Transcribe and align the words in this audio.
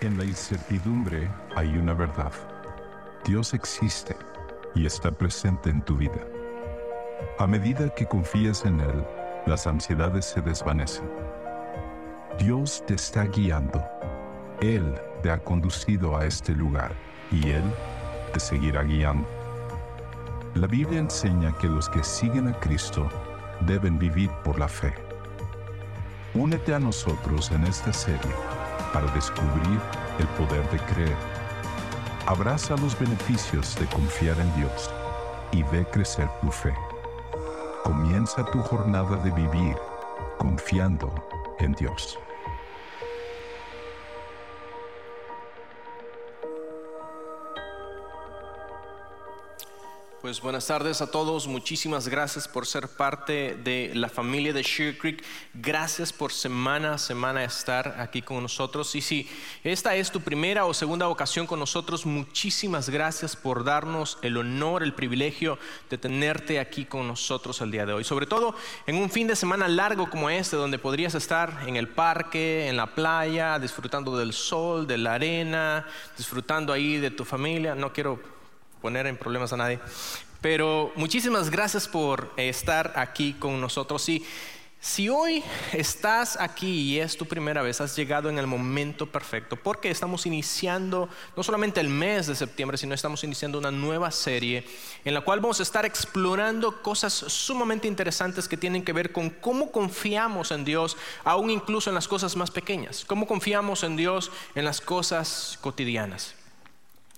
En 0.00 0.16
la 0.16 0.24
incertidumbre 0.24 1.28
hay 1.56 1.76
una 1.76 1.92
verdad. 1.92 2.30
Dios 3.24 3.52
existe 3.52 4.14
y 4.76 4.86
está 4.86 5.10
presente 5.10 5.70
en 5.70 5.82
tu 5.82 5.96
vida. 5.96 6.24
A 7.40 7.48
medida 7.48 7.92
que 7.92 8.06
confías 8.06 8.64
en 8.64 8.78
Él, 8.78 9.04
las 9.46 9.66
ansiedades 9.66 10.24
se 10.24 10.40
desvanecen. 10.40 11.10
Dios 12.38 12.84
te 12.86 12.94
está 12.94 13.24
guiando. 13.24 13.84
Él 14.60 14.94
te 15.20 15.32
ha 15.32 15.38
conducido 15.42 16.16
a 16.16 16.26
este 16.26 16.52
lugar 16.52 16.92
y 17.32 17.50
Él 17.50 17.64
te 18.32 18.38
seguirá 18.38 18.84
guiando. 18.84 19.26
La 20.54 20.68
Biblia 20.68 21.00
enseña 21.00 21.58
que 21.58 21.66
los 21.66 21.88
que 21.88 22.04
siguen 22.04 22.46
a 22.46 22.60
Cristo 22.60 23.08
deben 23.62 23.98
vivir 23.98 24.30
por 24.44 24.60
la 24.60 24.68
fe. 24.68 24.94
Únete 26.34 26.72
a 26.72 26.78
nosotros 26.78 27.50
en 27.50 27.64
esta 27.64 27.92
serie 27.92 28.57
para 28.92 29.06
descubrir 29.12 29.80
el 30.18 30.26
poder 30.28 30.68
de 30.70 30.78
creer. 30.80 31.16
Abraza 32.26 32.76
los 32.76 32.98
beneficios 32.98 33.74
de 33.78 33.86
confiar 33.86 34.38
en 34.40 34.54
Dios 34.56 34.90
y 35.52 35.62
ve 35.64 35.86
crecer 35.86 36.28
tu 36.40 36.50
fe. 36.50 36.74
Comienza 37.84 38.44
tu 38.44 38.60
jornada 38.60 39.16
de 39.16 39.30
vivir 39.30 39.76
confiando 40.38 41.12
en 41.58 41.72
Dios. 41.72 42.18
Pues 50.28 50.42
buenas 50.42 50.66
tardes 50.66 51.00
a 51.00 51.10
todos, 51.10 51.46
muchísimas 51.46 52.06
gracias 52.06 52.46
por 52.46 52.66
ser 52.66 52.86
parte 52.86 53.54
de 53.64 53.92
la 53.94 54.10
familia 54.10 54.52
de 54.52 54.62
Sheer 54.62 54.98
Creek, 54.98 55.24
gracias 55.54 56.12
por 56.12 56.32
semana 56.32 56.92
a 56.92 56.98
semana 56.98 57.42
estar 57.44 57.96
aquí 57.98 58.20
con 58.20 58.42
nosotros. 58.42 58.94
Y 58.94 59.00
si 59.00 59.26
esta 59.64 59.96
es 59.96 60.12
tu 60.12 60.20
primera 60.20 60.66
o 60.66 60.74
segunda 60.74 61.08
ocasión 61.08 61.46
con 61.46 61.58
nosotros, 61.58 62.04
muchísimas 62.04 62.90
gracias 62.90 63.36
por 63.36 63.64
darnos 63.64 64.18
el 64.20 64.36
honor, 64.36 64.82
el 64.82 64.92
privilegio 64.92 65.58
de 65.88 65.96
tenerte 65.96 66.60
aquí 66.60 66.84
con 66.84 67.08
nosotros 67.08 67.62
el 67.62 67.70
día 67.70 67.86
de 67.86 67.94
hoy, 67.94 68.04
sobre 68.04 68.26
todo 68.26 68.54
en 68.86 68.96
un 68.96 69.08
fin 69.08 69.28
de 69.28 69.34
semana 69.34 69.66
largo 69.66 70.10
como 70.10 70.28
este, 70.28 70.56
donde 70.56 70.78
podrías 70.78 71.14
estar 71.14 71.62
en 71.66 71.76
el 71.76 71.88
parque, 71.88 72.68
en 72.68 72.76
la 72.76 72.94
playa, 72.94 73.58
disfrutando 73.58 74.18
del 74.18 74.34
sol, 74.34 74.86
de 74.86 74.98
la 74.98 75.14
arena, 75.14 75.86
disfrutando 76.18 76.74
ahí 76.74 76.98
de 76.98 77.10
tu 77.10 77.24
familia, 77.24 77.74
no 77.74 77.94
quiero 77.94 78.36
poner 78.80 79.06
en 79.06 79.16
problemas 79.16 79.52
a 79.52 79.56
nadie. 79.56 79.78
Pero 80.40 80.92
muchísimas 80.94 81.50
gracias 81.50 81.88
por 81.88 82.32
estar 82.36 82.92
aquí 82.96 83.34
con 83.34 83.60
nosotros. 83.60 84.08
Y 84.08 84.24
si 84.80 85.08
hoy 85.08 85.42
estás 85.72 86.36
aquí 86.38 86.68
y 86.68 87.00
es 87.00 87.16
tu 87.16 87.26
primera 87.26 87.62
vez, 87.62 87.80
has 87.80 87.96
llegado 87.96 88.30
en 88.30 88.38
el 88.38 88.46
momento 88.46 89.10
perfecto, 89.10 89.56
porque 89.56 89.90
estamos 89.90 90.24
iniciando 90.24 91.08
no 91.36 91.42
solamente 91.42 91.80
el 91.80 91.88
mes 91.88 92.28
de 92.28 92.36
septiembre, 92.36 92.78
sino 92.78 92.94
estamos 92.94 93.24
iniciando 93.24 93.58
una 93.58 93.72
nueva 93.72 94.12
serie 94.12 94.64
en 95.04 95.14
la 95.14 95.22
cual 95.22 95.40
vamos 95.40 95.58
a 95.58 95.64
estar 95.64 95.84
explorando 95.84 96.80
cosas 96.80 97.12
sumamente 97.12 97.88
interesantes 97.88 98.46
que 98.46 98.56
tienen 98.56 98.84
que 98.84 98.92
ver 98.92 99.10
con 99.10 99.30
cómo 99.30 99.72
confiamos 99.72 100.52
en 100.52 100.64
Dios, 100.64 100.96
aún 101.24 101.50
incluso 101.50 101.90
en 101.90 101.94
las 101.94 102.06
cosas 102.06 102.36
más 102.36 102.52
pequeñas, 102.52 103.04
cómo 103.04 103.26
confiamos 103.26 103.82
en 103.82 103.96
Dios 103.96 104.30
en 104.54 104.64
las 104.64 104.80
cosas 104.80 105.58
cotidianas. 105.60 106.37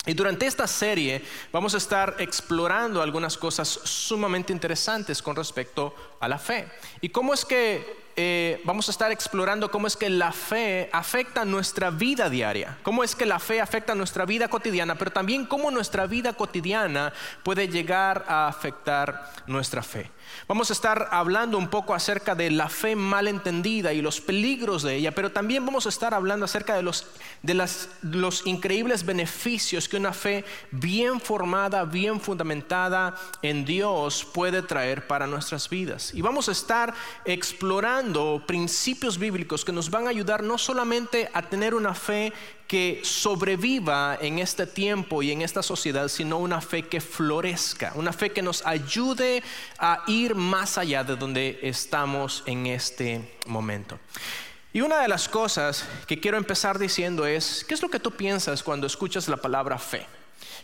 Y 0.06 0.14
durante 0.14 0.46
esta 0.46 0.66
serie 0.66 1.22
vamos 1.52 1.74
a 1.74 1.78
estar 1.78 2.16
explorando 2.18 3.02
algunas 3.02 3.36
cosas 3.36 3.68
sumamente 3.68 4.52
interesantes 4.52 5.20
con 5.20 5.36
respecto 5.36 5.94
a 6.20 6.28
la 6.28 6.38
fe. 6.38 6.66
Y 7.02 7.10
cómo 7.10 7.34
es 7.34 7.44
que 7.44 8.10
eh, 8.16 8.60
vamos 8.64 8.88
a 8.88 8.92
estar 8.92 9.12
explorando 9.12 9.70
cómo 9.70 9.86
es 9.86 9.96
que 9.96 10.10
la 10.10 10.32
fe 10.32 10.88
afecta 10.92 11.44
nuestra 11.44 11.90
vida 11.90 12.28
diaria, 12.28 12.78
cómo 12.82 13.04
es 13.04 13.14
que 13.14 13.26
la 13.26 13.38
fe 13.38 13.60
afecta 13.60 13.94
nuestra 13.94 14.24
vida 14.24 14.48
cotidiana, 14.48 14.96
pero 14.96 15.10
también 15.10 15.46
cómo 15.46 15.70
nuestra 15.70 16.06
vida 16.06 16.32
cotidiana 16.32 17.12
puede 17.42 17.68
llegar 17.68 18.24
a 18.26 18.48
afectar 18.48 19.32
nuestra 19.46 19.82
fe. 19.82 20.10
Vamos 20.48 20.70
a 20.70 20.72
estar 20.72 21.08
hablando 21.12 21.58
un 21.58 21.68
poco 21.68 21.94
acerca 21.94 22.34
de 22.34 22.50
la 22.50 22.68
fe 22.68 22.96
mal 22.96 23.28
entendida 23.28 23.92
y 23.92 24.02
los 24.02 24.20
peligros 24.20 24.82
de 24.82 24.96
ella, 24.96 25.14
pero 25.14 25.32
también 25.32 25.64
vamos 25.64 25.86
a 25.86 25.88
estar 25.88 26.14
hablando 26.14 26.44
acerca 26.44 26.74
de 26.74 26.82
los, 26.82 27.06
de 27.42 27.54
los 28.02 28.46
increíbles 28.46 29.04
beneficios 29.04 29.88
que 29.88 29.96
una 29.96 30.12
fe 30.12 30.44
bien 30.70 31.20
formada, 31.20 31.84
bien 31.84 32.20
fundamentada 32.20 33.14
en 33.42 33.64
Dios 33.64 34.24
puede 34.24 34.62
traer 34.62 35.06
para 35.06 35.26
nuestras 35.26 35.68
vidas. 35.68 36.12
Y 36.14 36.22
vamos 36.22 36.48
a 36.48 36.52
estar 36.52 36.94
explorando 37.24 38.42
principios 38.46 39.18
bíblicos 39.18 39.64
que 39.64 39.72
nos 39.72 39.90
van 39.90 40.06
a 40.06 40.10
ayudar 40.10 40.42
no 40.42 40.58
solamente 40.58 41.30
a 41.32 41.42
tener 41.42 41.74
una 41.74 41.94
fe 41.94 42.32
que 42.70 43.00
sobreviva 43.02 44.16
en 44.20 44.38
este 44.38 44.64
tiempo 44.64 45.24
y 45.24 45.32
en 45.32 45.42
esta 45.42 45.60
sociedad, 45.60 46.06
sino 46.06 46.38
una 46.38 46.60
fe 46.60 46.84
que 46.84 47.00
florezca, 47.00 47.90
una 47.96 48.12
fe 48.12 48.30
que 48.30 48.42
nos 48.42 48.64
ayude 48.64 49.42
a 49.76 50.04
ir 50.06 50.36
más 50.36 50.78
allá 50.78 51.02
de 51.02 51.16
donde 51.16 51.58
estamos 51.62 52.44
en 52.46 52.68
este 52.68 53.38
momento. 53.48 53.98
Y 54.72 54.82
una 54.82 55.00
de 55.00 55.08
las 55.08 55.28
cosas 55.28 55.84
que 56.06 56.20
quiero 56.20 56.36
empezar 56.36 56.78
diciendo 56.78 57.26
es, 57.26 57.64
¿qué 57.64 57.74
es 57.74 57.82
lo 57.82 57.88
que 57.88 57.98
tú 57.98 58.12
piensas 58.12 58.62
cuando 58.62 58.86
escuchas 58.86 59.26
la 59.26 59.38
palabra 59.38 59.76
fe? 59.76 60.06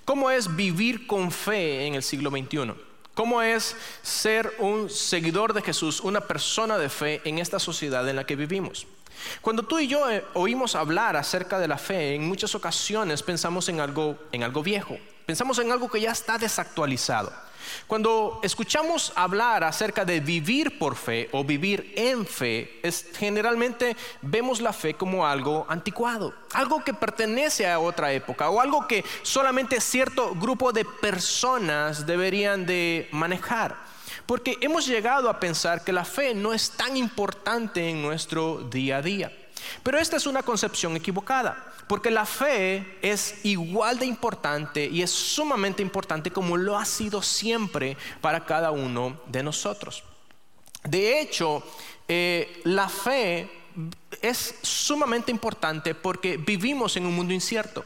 ¿Cómo 0.05 0.31
es 0.31 0.55
vivir 0.55 1.09
con 1.09 1.33
fe 1.33 1.89
en 1.89 1.97
el 1.97 2.05
siglo 2.05 2.31
XXI? 2.31 2.73
¿Cómo 3.15 3.43
es 3.43 3.75
ser 4.03 4.55
un 4.61 4.91
seguidor 4.91 5.55
de 5.55 5.63
Jesús, 5.63 6.01
una 6.01 6.21
persona 6.21 6.79
de 6.79 6.89
fe 6.89 7.21
en 7.25 7.41
esta 7.41 7.59
sociedad 7.59 8.09
en 8.09 8.15
la 8.15 8.27
que 8.27 8.37
vivimos? 8.37 8.87
Cuando 9.41 9.63
tú 9.63 9.79
y 9.79 9.87
yo 9.87 10.11
eh, 10.11 10.25
oímos 10.35 10.75
hablar 10.75 11.17
acerca 11.17 11.59
de 11.59 11.69
la 11.69 11.79
fe, 11.79 12.15
en 12.15 12.27
muchas 12.27 12.55
ocasiones 12.55 13.23
pensamos 13.23 13.69
en 13.69 13.81
algo, 13.81 14.17
en 14.33 14.43
algo 14.43 14.63
viejo, 14.63 14.99
pensamos 15.25 15.59
en 15.59 15.73
algo 15.73 15.89
que 15.89 16.01
ya 16.01 16.13
está 16.13 16.39
desactualizado. 16.39 17.33
Cuando 17.87 18.41
escuchamos 18.43 19.13
hablar 19.17 19.65
acerca 19.65 20.05
de 20.05 20.21
vivir 20.21 20.79
por 20.79 20.97
fe 20.97 21.29
o 21.33 21.45
vivir 21.45 21.93
en 21.97 22.27
fe, 22.27 22.81
generalmente 23.15 23.97
vemos 24.23 24.61
la 24.61 24.73
fe 24.73 24.95
como 24.95 25.27
algo 25.27 25.67
anticuado, 25.69 26.35
algo 26.53 26.85
que 26.85 26.95
pertenece 26.95 27.69
a 27.69 27.79
otra 27.79 28.13
época 28.13 28.51
o 28.51 28.61
algo 28.61 28.87
que 28.87 29.05
solamente 29.23 29.81
cierto 29.81 30.35
grupo 30.35 30.73
de 30.73 30.85
personas 30.85 32.07
deberían 32.07 32.67
de 32.67 33.09
manejar. 33.13 33.86
Porque 34.27 34.59
hemos 34.61 34.87
llegado 34.87 35.31
a 35.31 35.39
pensar 35.39 35.85
que 35.85 35.93
la 35.93 36.05
fe 36.05 36.35
no 36.35 36.53
es 36.53 36.71
tan 36.71 36.97
importante 36.97 37.89
en 37.89 38.03
nuestro 38.03 38.59
día 38.69 38.99
a 38.99 39.03
día. 39.03 39.33
Pero 39.83 39.99
esta 39.99 40.17
es 40.17 40.27
una 40.27 40.43
concepción 40.43 40.97
equivocada, 40.97 41.73
porque 41.89 42.11
la 42.11 42.27
fe 42.27 42.99
es 43.03 43.45
igual 43.45 43.99
de 43.99 44.07
importante 44.07 44.85
y 44.85 45.03
es 45.03 45.11
sumamente 45.11 45.83
importante 45.83 46.31
como 46.31 46.57
lo 46.57 46.77
ha 46.77 46.85
sido 46.85 47.23
siempre 47.23 47.97
para 48.21 48.45
cada 48.45 48.71
uno 48.71 49.21
de 49.27 49.43
nosotros. 49.43 50.03
De 50.85 51.21
hecho, 51.21 51.63
eh, 52.09 52.61
la 52.65 52.89
fe 52.89 53.51
es 54.23 54.57
sumamente 54.63 55.31
importante 55.31 55.95
porque 55.95 56.37
vivimos 56.37 56.97
en 56.97 57.07
un 57.07 57.15
mundo 57.15 57.33
incierto. 57.33 57.85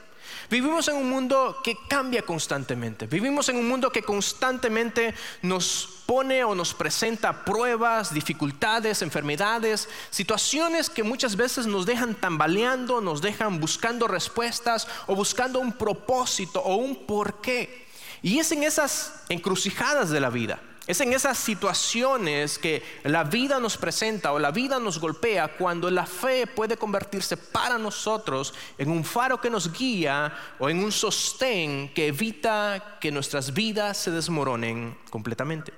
Vivimos 0.49 0.89
en 0.89 0.97
un 0.97 1.09
mundo 1.09 1.61
que 1.63 1.77
cambia 1.89 2.23
constantemente. 2.23 3.07
Vivimos 3.07 3.49
en 3.49 3.57
un 3.57 3.69
mundo 3.69 3.91
que 3.91 4.03
constantemente 4.03 5.15
nos 5.43 6.03
pone 6.07 6.45
o 6.45 6.55
nos 6.55 6.75
presenta 6.75 7.45
pruebas, 7.45 8.13
dificultades, 8.13 9.03
enfermedades, 9.03 9.89
situaciones 10.11 10.91
que 10.91 11.03
muchas 11.03 11.37
veces 11.37 11.67
nos 11.67 11.87
dejan 11.87 12.15
tambaleando, 12.15 13.01
nos 13.01 13.23
dejan 13.23 13.61
buscando 13.61 14.09
respuestas 14.09 14.89
o 15.07 15.15
buscando 15.15 15.61
un 15.61 15.73
propósito 15.73 16.61
o 16.61 16.77
un 16.77 17.07
porqué. 17.07 17.87
Y 18.23 18.39
es 18.39 18.53
en 18.53 18.65
esas 18.65 19.23
encrucijadas 19.29 20.11
de 20.11 20.21
la 20.21 20.31
vida 20.31 20.61
es 20.91 21.01
en 21.01 21.13
esas 21.13 21.39
situaciones 21.39 22.59
que 22.59 22.83
la 23.05 23.23
vida 23.23 23.61
nos 23.61 23.77
presenta 23.77 24.33
o 24.33 24.41
la 24.41 24.51
vida 24.51 24.81
nos 24.81 24.99
golpea 24.99 25.57
cuando 25.57 25.89
la 25.89 26.05
fe 26.05 26.49
puede 26.49 26.77
convertirse 26.77 27.37
para 27.37 27.79
nosotros 27.79 28.53
en 28.77 28.91
un 28.91 29.05
faro 29.05 29.41
que 29.41 29.51
nos 29.51 29.73
guía 29.73 30.37
o 30.59 30.69
en 30.69 30.83
un 30.83 30.91
sostén 30.91 31.93
que 31.95 32.09
evita 32.09 32.99
que 33.01 33.13
nuestras 33.13 33.55
vidas 33.55 33.99
se 33.99 34.11
desmoronen 34.11 34.99
completamente. 35.11 35.73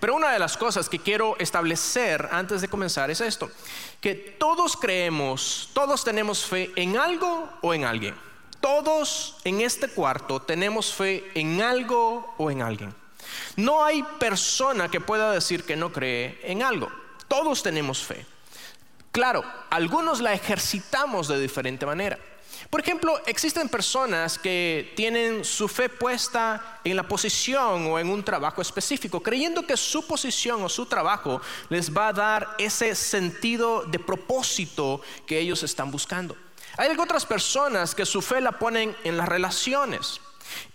Pero 0.00 0.14
una 0.14 0.32
de 0.32 0.38
las 0.38 0.56
cosas 0.56 0.88
que 0.88 0.98
quiero 0.98 1.36
establecer 1.38 2.26
antes 2.32 2.62
de 2.62 2.68
comenzar 2.68 3.10
es 3.10 3.20
esto, 3.20 3.50
que 4.00 4.14
todos 4.14 4.78
creemos, 4.78 5.68
todos 5.74 6.02
tenemos 6.04 6.44
fe 6.44 6.72
en 6.76 6.96
algo 6.96 7.50
o 7.60 7.74
en 7.74 7.84
alguien. 7.84 8.14
Todos 8.60 9.36
en 9.44 9.60
este 9.60 9.88
cuarto 9.88 10.40
tenemos 10.40 10.94
fe 10.94 11.30
en 11.34 11.60
algo 11.60 12.34
o 12.38 12.50
en 12.50 12.62
alguien. 12.62 13.03
No 13.56 13.84
hay 13.84 14.02
persona 14.18 14.88
que 14.88 15.00
pueda 15.00 15.32
decir 15.32 15.64
que 15.64 15.76
no 15.76 15.92
cree 15.92 16.40
en 16.42 16.62
algo. 16.62 16.90
Todos 17.28 17.62
tenemos 17.62 18.02
fe. 18.02 18.26
Claro, 19.12 19.44
algunos 19.70 20.20
la 20.20 20.32
ejercitamos 20.32 21.28
de 21.28 21.38
diferente 21.38 21.86
manera. 21.86 22.18
Por 22.70 22.80
ejemplo, 22.80 23.20
existen 23.26 23.68
personas 23.68 24.38
que 24.38 24.92
tienen 24.96 25.44
su 25.44 25.68
fe 25.68 25.88
puesta 25.88 26.80
en 26.82 26.96
la 26.96 27.06
posición 27.06 27.86
o 27.86 27.98
en 27.98 28.08
un 28.08 28.24
trabajo 28.24 28.62
específico, 28.62 29.22
creyendo 29.22 29.66
que 29.66 29.76
su 29.76 30.06
posición 30.06 30.62
o 30.64 30.68
su 30.68 30.86
trabajo 30.86 31.40
les 31.68 31.96
va 31.96 32.08
a 32.08 32.12
dar 32.12 32.56
ese 32.58 32.94
sentido 32.94 33.84
de 33.84 33.98
propósito 33.98 35.00
que 35.26 35.38
ellos 35.38 35.62
están 35.62 35.90
buscando. 35.90 36.36
Hay 36.76 36.90
otras 36.98 37.24
personas 37.24 37.94
que 37.94 38.04
su 38.04 38.20
fe 38.20 38.40
la 38.40 38.58
ponen 38.58 38.96
en 39.04 39.16
las 39.16 39.28
relaciones 39.28 40.20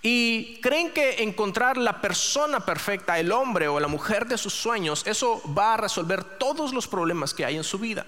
y 0.01 0.59
creen 0.61 0.91
que 0.91 1.23
encontrar 1.23 1.77
la 1.77 2.01
persona 2.01 2.59
perfecta, 2.65 3.19
el 3.19 3.31
hombre 3.31 3.67
o 3.67 3.79
la 3.79 3.87
mujer 3.87 4.27
de 4.27 4.37
sus 4.37 4.53
sueños, 4.53 5.03
eso 5.05 5.41
va 5.57 5.73
a 5.73 5.77
resolver 5.77 6.23
todos 6.23 6.73
los 6.73 6.87
problemas 6.87 7.33
que 7.33 7.45
hay 7.45 7.57
en 7.57 7.63
su 7.63 7.79
vida. 7.79 8.05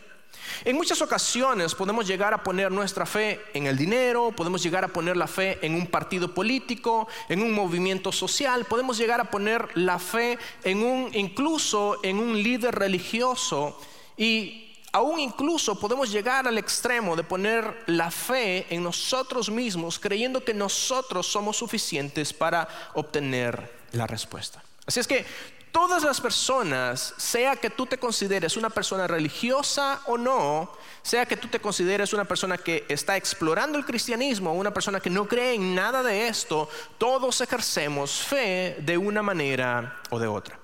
En 0.63 0.75
muchas 0.75 1.01
ocasiones 1.01 1.75
podemos 1.75 2.07
llegar 2.07 2.33
a 2.33 2.43
poner 2.43 2.71
nuestra 2.71 3.05
fe 3.05 3.41
en 3.53 3.65
el 3.65 3.77
dinero, 3.77 4.31
podemos 4.35 4.61
llegar 4.61 4.83
a 4.83 4.87
poner 4.87 5.17
la 5.17 5.27
fe 5.27 5.59
en 5.61 5.75
un 5.75 5.87
partido 5.87 6.33
político, 6.33 7.07
en 7.29 7.41
un 7.41 7.53
movimiento 7.53 8.11
social, 8.11 8.65
podemos 8.65 8.97
llegar 8.97 9.19
a 9.19 9.31
poner 9.31 9.67
la 9.75 9.99
fe 9.99 10.37
en 10.63 10.83
un 10.83 11.09
incluso 11.13 11.99
en 12.03 12.19
un 12.19 12.41
líder 12.41 12.75
religioso 12.75 13.79
y 14.17 14.70
aún 14.91 15.19
incluso 15.19 15.79
podemos 15.79 16.11
llegar 16.11 16.47
al 16.47 16.57
extremo 16.57 17.15
de 17.15 17.23
poner 17.23 17.83
la 17.87 18.11
fe 18.11 18.65
en 18.69 18.83
nosotros 18.83 19.49
mismos, 19.49 19.99
creyendo 19.99 20.43
que 20.43 20.53
nosotros 20.53 21.27
somos 21.27 21.57
suficientes 21.57 22.33
para 22.33 22.67
obtener 22.93 23.71
la 23.93 24.07
respuesta. 24.07 24.63
Así 24.85 24.99
es 24.99 25.07
que 25.07 25.25
todas 25.71 26.03
las 26.03 26.19
personas, 26.19 27.13
sea 27.17 27.55
que 27.55 27.69
tú 27.69 27.85
te 27.85 27.97
consideres 27.97 28.57
una 28.57 28.69
persona 28.69 29.07
religiosa 29.07 30.01
o 30.07 30.17
no, 30.17 30.71
sea 31.01 31.25
que 31.25 31.37
tú 31.37 31.47
te 31.47 31.59
consideres 31.59 32.13
una 32.13 32.25
persona 32.25 32.57
que 32.57 32.85
está 32.89 33.15
explorando 33.15 33.77
el 33.77 33.85
cristianismo 33.85 34.53
una 34.53 34.73
persona 34.73 34.99
que 34.99 35.09
no 35.09 35.27
cree 35.27 35.55
en 35.55 35.73
nada 35.73 36.03
de 36.03 36.27
esto, 36.27 36.69
todos 36.97 37.41
ejercemos 37.41 38.11
fe 38.11 38.77
de 38.79 38.97
una 38.97 39.23
manera 39.23 40.01
o 40.09 40.19
de 40.19 40.27
otra. 40.27 40.59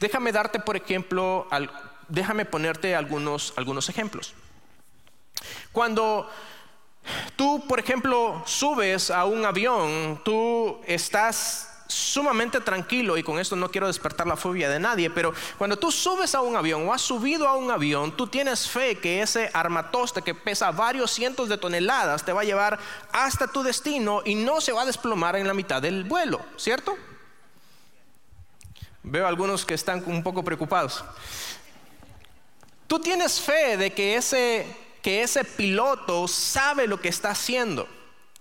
Déjame 0.00 0.32
darte, 0.32 0.58
por 0.58 0.76
ejemplo, 0.76 1.46
déjame 2.10 2.44
ponerte 2.44 2.94
algunos, 2.94 3.54
algunos 3.56 3.88
ejemplos. 3.88 4.34
Cuando 5.72 6.28
tú, 7.36 7.64
por 7.66 7.78
ejemplo, 7.80 8.42
subes 8.46 9.10
a 9.10 9.24
un 9.24 9.44
avión, 9.44 10.20
tú 10.24 10.80
estás 10.86 11.70
sumamente 11.90 12.60
tranquilo 12.60 13.18
y 13.18 13.22
con 13.22 13.38
esto 13.38 13.56
no 13.56 13.70
quiero 13.70 13.88
despertar 13.88 14.26
la 14.26 14.36
fobia 14.36 14.68
de 14.68 14.78
nadie, 14.78 15.10
pero 15.10 15.34
cuando 15.58 15.76
tú 15.76 15.90
subes 15.90 16.34
a 16.34 16.40
un 16.40 16.56
avión 16.56 16.88
o 16.88 16.92
has 16.92 17.02
subido 17.02 17.48
a 17.48 17.56
un 17.56 17.70
avión, 17.70 18.16
tú 18.16 18.26
tienes 18.28 18.68
fe 18.68 18.98
que 18.98 19.22
ese 19.22 19.50
armatoste 19.52 20.22
que 20.22 20.34
pesa 20.34 20.70
varios 20.70 21.10
cientos 21.10 21.48
de 21.48 21.58
toneladas 21.58 22.24
te 22.24 22.32
va 22.32 22.42
a 22.42 22.44
llevar 22.44 22.78
hasta 23.12 23.48
tu 23.48 23.62
destino 23.62 24.22
y 24.24 24.36
no 24.36 24.60
se 24.60 24.72
va 24.72 24.82
a 24.82 24.86
desplomar 24.86 25.36
en 25.36 25.46
la 25.46 25.54
mitad 25.54 25.82
del 25.82 26.04
vuelo, 26.04 26.40
¿cierto? 26.56 26.96
Veo 29.02 29.26
algunos 29.26 29.64
que 29.64 29.74
están 29.74 30.02
un 30.06 30.22
poco 30.22 30.44
preocupados. 30.44 31.04
Tú 32.90 32.98
tienes 32.98 33.40
fe 33.40 33.76
de 33.76 33.92
que 33.92 34.16
ese, 34.16 34.66
que 35.00 35.22
ese 35.22 35.44
piloto 35.44 36.26
sabe 36.26 36.88
lo 36.88 37.00
que 37.00 37.06
está 37.06 37.30
haciendo 37.30 37.86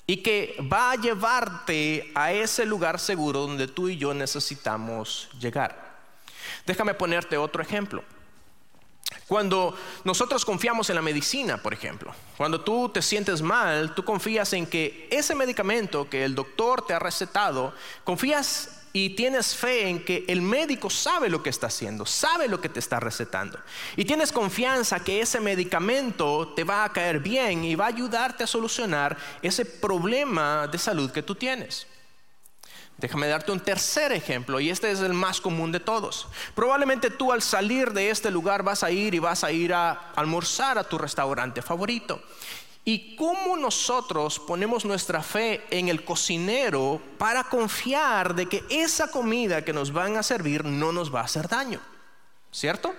y 0.07 0.23
que 0.23 0.57
va 0.61 0.89
a 0.89 0.95
llevarte 0.95 2.11
a 2.15 2.33
ese 2.33 2.65
lugar 2.65 2.99
seguro 2.99 3.41
donde 3.41 3.67
tú 3.67 3.89
y 3.89 3.97
yo 3.97 4.11
necesitamos 4.11 5.29
llegar. 5.39 5.99
Déjame 6.65 6.95
ponerte 6.95 7.37
otro 7.37 7.61
ejemplo. 7.61 8.03
Cuando 9.27 9.77
nosotros 10.03 10.43
confiamos 10.43 10.89
en 10.89 10.95
la 10.95 11.03
medicina, 11.03 11.61
por 11.61 11.71
ejemplo, 11.71 12.11
cuando 12.35 12.59
tú 12.61 12.89
te 12.89 13.03
sientes 13.03 13.43
mal, 13.43 13.93
tú 13.93 14.03
confías 14.03 14.51
en 14.53 14.65
que 14.65 15.07
ese 15.11 15.35
medicamento 15.35 16.09
que 16.09 16.25
el 16.25 16.33
doctor 16.33 16.83
te 16.87 16.95
ha 16.95 16.99
recetado, 16.99 17.71
confías 18.03 18.78
y 18.91 19.11
tienes 19.11 19.55
fe 19.55 19.87
en 19.87 20.03
que 20.03 20.25
el 20.27 20.41
médico 20.41 20.89
sabe 20.89 21.29
lo 21.29 21.43
que 21.43 21.49
está 21.49 21.67
haciendo, 21.67 22.05
sabe 22.05 22.47
lo 22.47 22.59
que 22.59 22.69
te 22.69 22.79
está 22.79 22.99
recetando. 22.99 23.59
Y 23.95 24.05
tienes 24.05 24.31
confianza 24.31 25.03
que 25.03 25.21
ese 25.21 25.39
medicamento 25.39 26.53
te 26.55 26.63
va 26.63 26.83
a 26.83 26.93
caer 26.93 27.19
bien 27.19 27.63
y 27.63 27.75
va 27.75 27.85
a 27.85 27.89
ayudarte 27.89 28.43
a 28.43 28.47
solucionar 28.47 29.17
ese 29.41 29.65
problema 29.65 30.67
de 30.67 30.77
salud 30.77 31.11
que 31.11 31.23
tú 31.23 31.35
tienes. 31.35 31.85
Déjame 32.99 33.27
darte 33.27 33.53
un 33.53 33.61
tercer 33.61 34.11
ejemplo 34.11 34.59
y 34.59 34.69
este 34.69 34.91
es 34.91 34.99
el 34.99 35.13
más 35.13 35.39
común 35.39 35.71
de 35.71 35.79
todos. 35.79 36.27
Probablemente 36.53 37.09
tú 37.09 37.31
al 37.31 37.41
salir 37.41 37.93
de 37.93 38.09
este 38.09 38.29
lugar 38.29 38.61
vas 38.61 38.83
a 38.83 38.91
ir 38.91 39.15
y 39.15 39.19
vas 39.19 39.45
a 39.45 39.53
ir 39.53 39.73
a 39.73 40.11
almorzar 40.15 40.77
a 40.77 40.83
tu 40.83 40.97
restaurante 40.97 41.61
favorito. 41.61 42.21
¿Y 42.85 43.15
cómo 43.15 43.55
nosotros 43.55 44.39
ponemos 44.39 44.85
nuestra 44.85 45.21
fe 45.21 45.65
en 45.69 45.89
el 45.89 46.03
cocinero 46.03 47.01
para 47.17 47.43
confiar 47.43 48.33
de 48.33 48.47
que 48.47 48.63
esa 48.69 49.11
comida 49.11 49.63
que 49.63 49.73
nos 49.73 49.91
van 49.91 50.17
a 50.17 50.23
servir 50.23 50.65
no 50.65 50.91
nos 50.91 51.13
va 51.13 51.21
a 51.21 51.25
hacer 51.25 51.47
daño? 51.47 51.81
¿Cierto? 52.51 52.95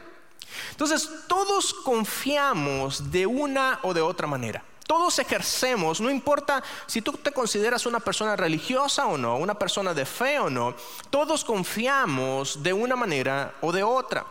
Entonces, 0.71 1.09
todos 1.27 1.73
confiamos 1.75 3.11
de 3.11 3.27
una 3.27 3.81
o 3.83 3.95
de 3.95 4.01
otra 4.01 4.27
manera. 4.27 4.63
Todos 4.87 5.19
ejercemos, 5.21 6.01
no 6.01 6.11
importa 6.11 6.63
si 6.87 7.01
tú 7.01 7.13
te 7.13 7.31
consideras 7.31 7.87
una 7.87 8.01
persona 8.01 8.35
religiosa 8.35 9.07
o 9.07 9.17
no, 9.17 9.37
una 9.37 9.55
persona 9.55 9.95
de 9.95 10.05
fe 10.05 10.41
o 10.41 10.51
no, 10.51 10.75
todos 11.11 11.45
confiamos 11.45 12.63
de 12.63 12.73
una 12.73 12.97
manera 12.97 13.55
o 13.61 13.71
de 13.71 13.85
otra. 13.85 14.27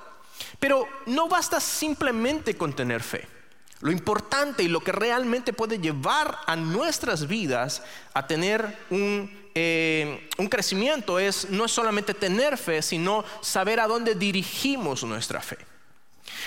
Pero 0.60 0.86
no 1.06 1.30
basta 1.30 1.60
simplemente 1.62 2.58
con 2.58 2.74
tener 2.74 3.02
fe. 3.02 3.39
Lo 3.82 3.92
importante 3.92 4.64
y 4.64 4.68
lo 4.68 4.82
que 4.82 4.92
realmente 4.92 5.54
puede 5.54 5.80
llevar 5.80 6.38
a 6.46 6.56
nuestras 6.56 7.28
vidas 7.28 7.82
a 8.14 8.28
tener 8.28 8.78
un, 8.90 9.50
eh, 9.56 10.30
un 10.38 10.48
crecimiento 10.48 11.18
es 11.18 11.50
no 11.50 11.66
es 11.66 11.72
solamente 11.72 12.14
tener 12.14 12.58
fe, 12.58 12.82
sino 12.82 13.24
saber 13.42 13.80
a 13.80 13.88
dónde 13.88 14.16
dirigimos 14.16 15.04
nuestra 15.04 15.42
fe. 15.42 15.58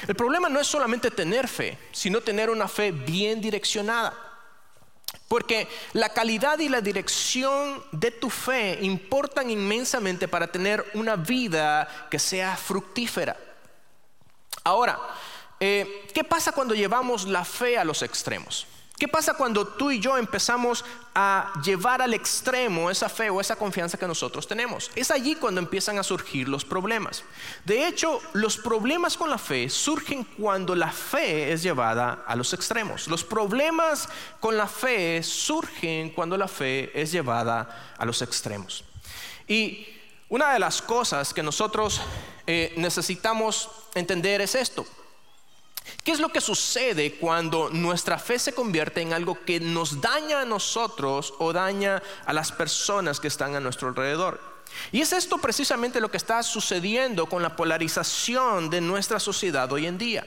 El 0.06 0.14
problema 0.14 0.48
no 0.48 0.60
es 0.60 0.66
solamente 0.66 1.10
tener 1.10 1.48
fe, 1.48 1.78
sino 1.90 2.20
tener 2.20 2.50
una 2.50 2.68
fe 2.68 2.92
bien 2.92 3.40
direccionada. 3.40 4.14
Porque 5.28 5.68
la 5.94 6.10
calidad 6.10 6.58
y 6.58 6.68
la 6.68 6.82
dirección 6.82 7.82
de 7.92 8.10
tu 8.10 8.28
fe 8.28 8.78
importan 8.82 9.48
inmensamente 9.48 10.28
para 10.28 10.46
tener 10.46 10.84
una 10.94 11.16
vida 11.16 12.06
que 12.10 12.18
sea 12.18 12.56
fructífera. 12.56 13.36
Ahora, 14.64 14.98
eh, 15.64 16.08
¿qué 16.12 16.24
pasa 16.24 16.50
cuando 16.50 16.74
llevamos 16.74 17.28
la 17.28 17.44
fe 17.44 17.78
a 17.78 17.84
los 17.84 18.02
extremos? 18.02 18.66
¿Qué 18.98 19.06
pasa 19.06 19.34
cuando 19.34 19.64
tú 19.64 19.92
y 19.92 20.00
yo 20.00 20.18
empezamos 20.18 20.84
a 21.14 21.52
llevar 21.64 22.02
al 22.02 22.14
extremo 22.14 22.90
esa 22.90 23.08
fe 23.08 23.30
o 23.30 23.40
esa 23.40 23.54
confianza 23.54 23.96
que 23.96 24.08
nosotros 24.08 24.48
tenemos? 24.48 24.90
Es 24.96 25.12
allí 25.12 25.36
cuando 25.36 25.60
empiezan 25.60 26.00
a 26.00 26.02
surgir 26.02 26.48
los 26.48 26.64
problemas. 26.64 27.22
De 27.64 27.86
hecho, 27.86 28.20
los 28.32 28.56
problemas 28.56 29.16
con 29.16 29.30
la 29.30 29.38
fe 29.38 29.68
surgen 29.68 30.24
cuando 30.24 30.74
la 30.74 30.90
fe 30.90 31.52
es 31.52 31.62
llevada 31.62 32.24
a 32.26 32.34
los 32.34 32.52
extremos. 32.54 33.06
Los 33.06 33.22
problemas 33.22 34.08
con 34.40 34.56
la 34.56 34.66
fe 34.66 35.22
surgen 35.22 36.10
cuando 36.10 36.36
la 36.36 36.48
fe 36.48 36.90
es 37.00 37.12
llevada 37.12 37.94
a 37.96 38.04
los 38.04 38.20
extremos. 38.20 38.82
Y 39.46 39.86
una 40.28 40.52
de 40.52 40.58
las 40.58 40.82
cosas 40.82 41.32
que 41.32 41.44
nosotros 41.44 42.00
eh, 42.48 42.74
necesitamos 42.76 43.70
entender 43.94 44.40
es 44.40 44.56
esto. 44.56 44.84
¿Qué 46.04 46.12
es 46.12 46.20
lo 46.20 46.30
que 46.30 46.40
sucede 46.40 47.14
cuando 47.14 47.70
nuestra 47.70 48.18
fe 48.18 48.38
se 48.38 48.54
convierte 48.54 49.00
en 49.00 49.12
algo 49.12 49.38
que 49.44 49.60
nos 49.60 50.00
daña 50.00 50.40
a 50.40 50.44
nosotros 50.44 51.34
o 51.38 51.52
daña 51.52 52.02
a 52.24 52.32
las 52.32 52.50
personas 52.50 53.20
que 53.20 53.28
están 53.28 53.54
a 53.54 53.60
nuestro 53.60 53.88
alrededor? 53.88 54.40
Y 54.90 55.00
es 55.00 55.12
esto 55.12 55.38
precisamente 55.38 56.00
lo 56.00 56.10
que 56.10 56.16
está 56.16 56.42
sucediendo 56.42 57.26
con 57.26 57.42
la 57.42 57.54
polarización 57.56 58.70
de 58.70 58.80
nuestra 58.80 59.20
sociedad 59.20 59.70
hoy 59.72 59.86
en 59.86 59.98
día. 59.98 60.26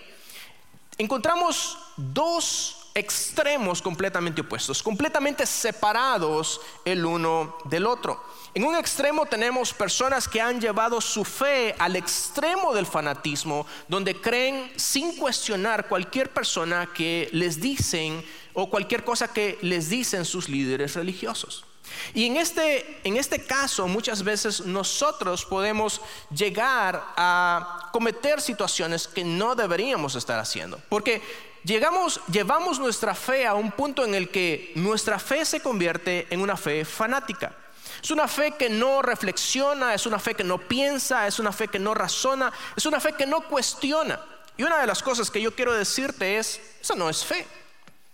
Encontramos 0.97 1.77
dos 1.97 2.84
extremos 2.95 3.81
completamente 3.81 4.39
opuestos, 4.39 4.81
completamente 4.81 5.45
separados 5.45 6.61
el 6.85 7.05
uno 7.05 7.57
del 7.65 7.85
otro. 7.85 8.23
En 8.53 8.63
un 8.63 8.77
extremo 8.77 9.25
tenemos 9.25 9.73
personas 9.73 10.29
que 10.29 10.39
han 10.39 10.61
llevado 10.61 11.01
su 11.01 11.25
fe 11.25 11.75
al 11.77 11.97
extremo 11.97 12.73
del 12.73 12.85
fanatismo, 12.85 13.67
donde 13.89 14.19
creen 14.21 14.71
sin 14.77 15.17
cuestionar 15.17 15.89
cualquier 15.89 16.31
persona 16.31 16.87
que 16.95 17.27
les 17.33 17.59
dicen 17.59 18.23
o 18.53 18.69
cualquier 18.69 19.03
cosa 19.03 19.27
que 19.27 19.59
les 19.61 19.89
dicen 19.89 20.23
sus 20.23 20.47
líderes 20.47 20.95
religiosos. 20.95 21.65
Y 22.13 22.25
en 22.25 22.37
este, 22.37 23.01
en 23.03 23.17
este 23.17 23.43
caso 23.43 23.89
muchas 23.89 24.23
veces 24.23 24.61
nosotros 24.61 25.45
podemos 25.45 25.99
llegar 26.33 27.03
a 27.17 27.89
cometer 27.91 28.39
situaciones 28.39 29.07
que 29.07 29.25
no 29.25 29.53
deberíamos 29.53 30.15
estar 30.15 30.39
haciendo. 30.39 30.79
Porque 30.89 31.21
llegamos, 31.65 32.21
llevamos 32.31 32.79
nuestra 32.79 33.13
fe 33.15 33.45
a 33.45 33.55
un 33.55 33.71
punto 33.71 34.05
en 34.05 34.15
el 34.15 34.29
que 34.29 34.71
nuestra 34.75 35.19
fe 35.19 35.43
se 35.43 35.59
convierte 35.59 36.27
en 36.29 36.41
una 36.41 36.55
fe 36.55 36.85
fanática. 36.85 37.53
Es 38.01 38.11
una 38.11 38.27
fe 38.27 38.51
que 38.51 38.69
no 38.69 39.01
reflexiona, 39.01 39.93
es 39.93 40.05
una 40.05 40.19
fe 40.19 40.35
que 40.35 40.43
no 40.43 40.59
piensa, 40.59 41.27
es 41.27 41.39
una 41.39 41.51
fe 41.51 41.67
que 41.67 41.79
no 41.79 41.93
razona, 41.93 42.53
es 42.75 42.85
una 42.85 42.99
fe 42.99 43.13
que 43.13 43.25
no 43.25 43.41
cuestiona. 43.41 44.19
Y 44.57 44.63
una 44.63 44.79
de 44.79 44.87
las 44.87 45.01
cosas 45.01 45.31
que 45.31 45.41
yo 45.41 45.55
quiero 45.55 45.73
decirte 45.73 46.37
es, 46.37 46.61
esa 46.81 46.95
no 46.95 47.09
es 47.09 47.25
fe. 47.25 47.45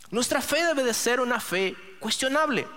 Nuestra 0.09 0.41
fe 0.41 0.65
debe 0.65 0.83
de 0.83 0.93
ser 0.93 1.19
una 1.19 1.39
fe 1.39 1.75
cuestionable. 1.99 2.67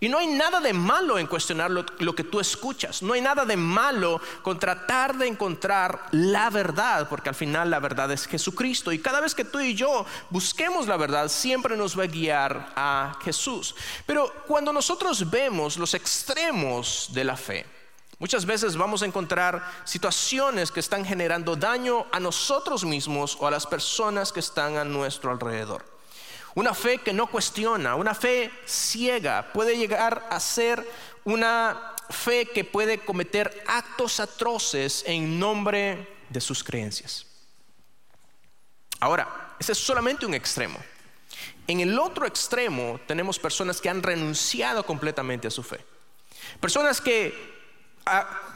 Y 0.00 0.08
no 0.08 0.18
hay 0.18 0.28
nada 0.28 0.60
de 0.60 0.72
malo 0.72 1.18
en 1.18 1.26
cuestionar 1.26 1.70
lo, 1.72 2.14
que 2.14 2.22
tú 2.22 2.38
escuchas. 2.38 3.02
No 3.02 3.14
hay 3.14 3.20
nada 3.20 3.44
de 3.44 3.56
malo 3.56 4.20
con 4.42 4.58
tratar 4.58 5.16
de 5.16 5.26
encontrar 5.26 6.06
la 6.12 6.50
verdad, 6.50 7.08
porque 7.08 7.30
al 7.30 7.34
final 7.34 7.68
la 7.70 7.80
verdad 7.80 8.12
es 8.12 8.26
Jesucristo. 8.26 8.92
Y 8.92 9.00
cada 9.00 9.20
vez 9.20 9.34
que 9.34 9.44
tú 9.44 9.58
y 9.58 9.74
yo 9.74 10.06
busquemos 10.30 10.86
la 10.86 10.96
verdad, 10.96 11.28
siempre 11.28 11.76
nos 11.76 11.98
va 11.98 12.04
a 12.04 12.06
guiar 12.06 12.72
a 12.76 13.18
Jesús. 13.24 13.74
Pero 14.06 14.32
cuando 14.46 14.72
nosotros 14.72 15.28
vemos 15.28 15.76
los 15.76 15.92
extremos 15.94 17.08
de 17.12 17.24
la 17.24 17.36
fe, 17.36 17.66
muchas 18.20 18.46
veces 18.46 18.76
vamos 18.76 19.02
a 19.02 19.06
encontrar 19.06 19.68
situaciones 19.82 20.70
que 20.70 20.80
están 20.80 21.04
generando 21.04 21.56
daño 21.56 22.06
a 22.12 22.20
nosotros 22.20 22.84
mismos 22.84 23.36
o 23.40 23.48
a 23.48 23.50
las 23.50 23.66
personas 23.66 24.30
que 24.30 24.40
están 24.40 24.76
a 24.76 24.84
nuestro 24.84 25.32
alrededor. 25.32 25.97
Una 26.54 26.74
fe 26.74 26.98
que 26.98 27.12
no 27.12 27.26
cuestiona, 27.26 27.94
una 27.94 28.14
fe 28.14 28.50
ciega, 28.66 29.52
puede 29.52 29.76
llegar 29.76 30.26
a 30.30 30.40
ser 30.40 30.86
una 31.24 31.94
fe 32.10 32.46
que 32.46 32.64
puede 32.64 32.98
cometer 32.98 33.64
actos 33.66 34.18
atroces 34.20 35.04
en 35.06 35.38
nombre 35.38 36.08
de 36.28 36.40
sus 36.40 36.64
creencias. 36.64 37.26
Ahora, 39.00 39.54
ese 39.58 39.72
es 39.72 39.78
solamente 39.78 40.26
un 40.26 40.34
extremo. 40.34 40.78
En 41.66 41.80
el 41.80 41.98
otro 41.98 42.26
extremo 42.26 42.98
tenemos 43.06 43.38
personas 43.38 43.80
que 43.80 43.88
han 43.88 44.02
renunciado 44.02 44.84
completamente 44.84 45.48
a 45.48 45.50
su 45.50 45.62
fe. 45.62 45.84
Personas 46.60 47.00
que 47.00 47.57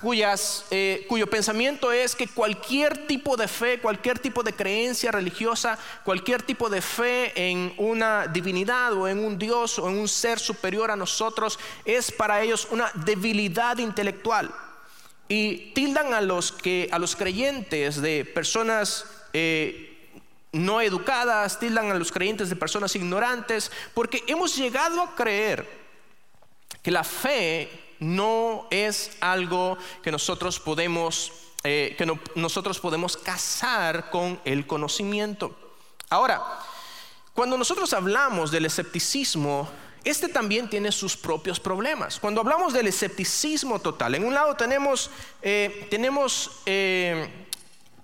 cuyas, 0.03 0.65
eh, 0.71 1.07
cuyo 1.09 1.29
pensamiento 1.29 1.93
es 1.93 2.17
que 2.17 2.27
cualquier 2.27 3.07
tipo 3.07 3.37
de 3.37 3.47
fe, 3.47 3.79
cualquier 3.79 4.19
tipo 4.19 4.43
de 4.43 4.53
creencia 4.53 5.13
religiosa, 5.13 5.79
cualquier 6.05 6.43
tipo 6.43 6.69
de 6.69 6.83
fe 6.83 7.33
en 7.51 7.73
una 7.79 8.27
divinidad 8.27 8.93
o 8.95 9.07
en 9.07 9.25
un 9.25 9.39
Dios 9.39 9.79
o 9.79 9.89
en 9.89 9.99
un 9.99 10.09
ser 10.09 10.41
superior 10.41 10.91
a 10.91 10.97
nosotros 10.97 11.59
es 11.85 12.11
para 12.11 12.43
ellos 12.43 12.67
una 12.71 12.91
debilidad 12.95 13.79
intelectual. 13.79 14.53
Y 15.29 15.73
tildan 15.73 16.13
a 16.13 16.21
los, 16.21 16.51
que, 16.51 16.89
a 16.91 16.99
los 16.99 17.15
creyentes 17.15 18.03
de 18.03 18.25
personas 18.25 19.07
eh, 19.33 20.11
no 20.51 20.81
educadas, 20.81 21.59
tildan 21.59 21.91
a 21.91 21.95
los 21.95 22.13
creyentes 22.13 22.51
de 22.51 22.57
personas 22.57 22.95
ignorantes, 22.97 23.71
porque 23.95 24.25
hemos 24.27 24.57
llegado 24.57 25.01
a 25.01 25.15
creer 25.15 25.67
que 26.83 26.91
la 26.91 27.05
fe 27.05 27.82
no 28.03 28.67
es 28.71 29.17
algo 29.21 29.79
que 30.03 30.11
nosotros 30.11 30.59
podemos, 30.59 31.33
eh, 31.65 31.95
que 31.97 32.07
nosotros 32.35 32.81
podemos 32.81 33.17
casar 33.17 34.11
con 34.11 34.41
el 34.45 34.67
conocimiento. 34.67 35.57
Ahora, 36.11 36.43
cuando 37.33 37.57
nosotros 37.57 37.93
hablamos 37.93 38.51
del 38.51 38.67
escepticismo, 38.67 39.69
este 40.05 40.29
también 40.29 40.69
tiene 40.69 40.91
sus 40.91 41.17
propios 41.17 41.61
problemas. 41.61 42.19
Cuando 42.19 42.41
hablamos 42.41 42.73
del 42.73 42.89
escepticismo 42.89 43.79
total, 43.79 44.17
en 44.17 44.25
un 44.25 44.35
lado 44.35 44.57
tenemos, 44.57 45.11
eh, 45.41 45.87
tenemos 45.89 46.51
eh, 46.67 47.42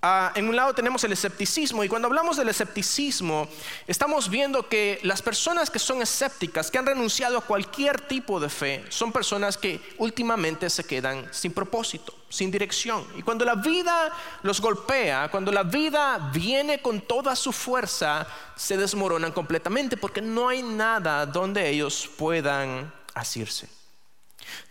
Ah, 0.00 0.30
en 0.36 0.48
un 0.48 0.54
lado 0.54 0.74
tenemos 0.74 1.02
el 1.02 1.12
escepticismo 1.12 1.82
y 1.82 1.88
cuando 1.88 2.06
hablamos 2.06 2.36
del 2.36 2.48
escepticismo 2.48 3.48
estamos 3.88 4.30
viendo 4.30 4.68
que 4.68 5.00
las 5.02 5.22
personas 5.22 5.70
que 5.70 5.80
son 5.80 6.00
escépticas, 6.00 6.70
que 6.70 6.78
han 6.78 6.86
renunciado 6.86 7.36
a 7.36 7.40
cualquier 7.40 8.00
tipo 8.02 8.38
de 8.38 8.48
fe, 8.48 8.84
son 8.90 9.10
personas 9.10 9.58
que 9.58 9.80
últimamente 9.98 10.70
se 10.70 10.84
quedan 10.84 11.28
sin 11.32 11.52
propósito, 11.52 12.14
sin 12.28 12.48
dirección. 12.52 13.04
Y 13.16 13.22
cuando 13.22 13.44
la 13.44 13.56
vida 13.56 14.12
los 14.42 14.60
golpea, 14.60 15.32
cuando 15.32 15.50
la 15.50 15.64
vida 15.64 16.30
viene 16.32 16.80
con 16.80 17.00
toda 17.00 17.34
su 17.34 17.52
fuerza, 17.52 18.24
se 18.54 18.76
desmoronan 18.76 19.32
completamente 19.32 19.96
porque 19.96 20.22
no 20.22 20.48
hay 20.48 20.62
nada 20.62 21.26
donde 21.26 21.68
ellos 21.68 22.08
puedan 22.16 22.92
asirse. 23.14 23.68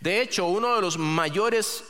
De 0.00 0.22
hecho, 0.22 0.46
uno 0.46 0.74
de 0.74 0.80
los 0.80 0.96
mayores 0.96 1.84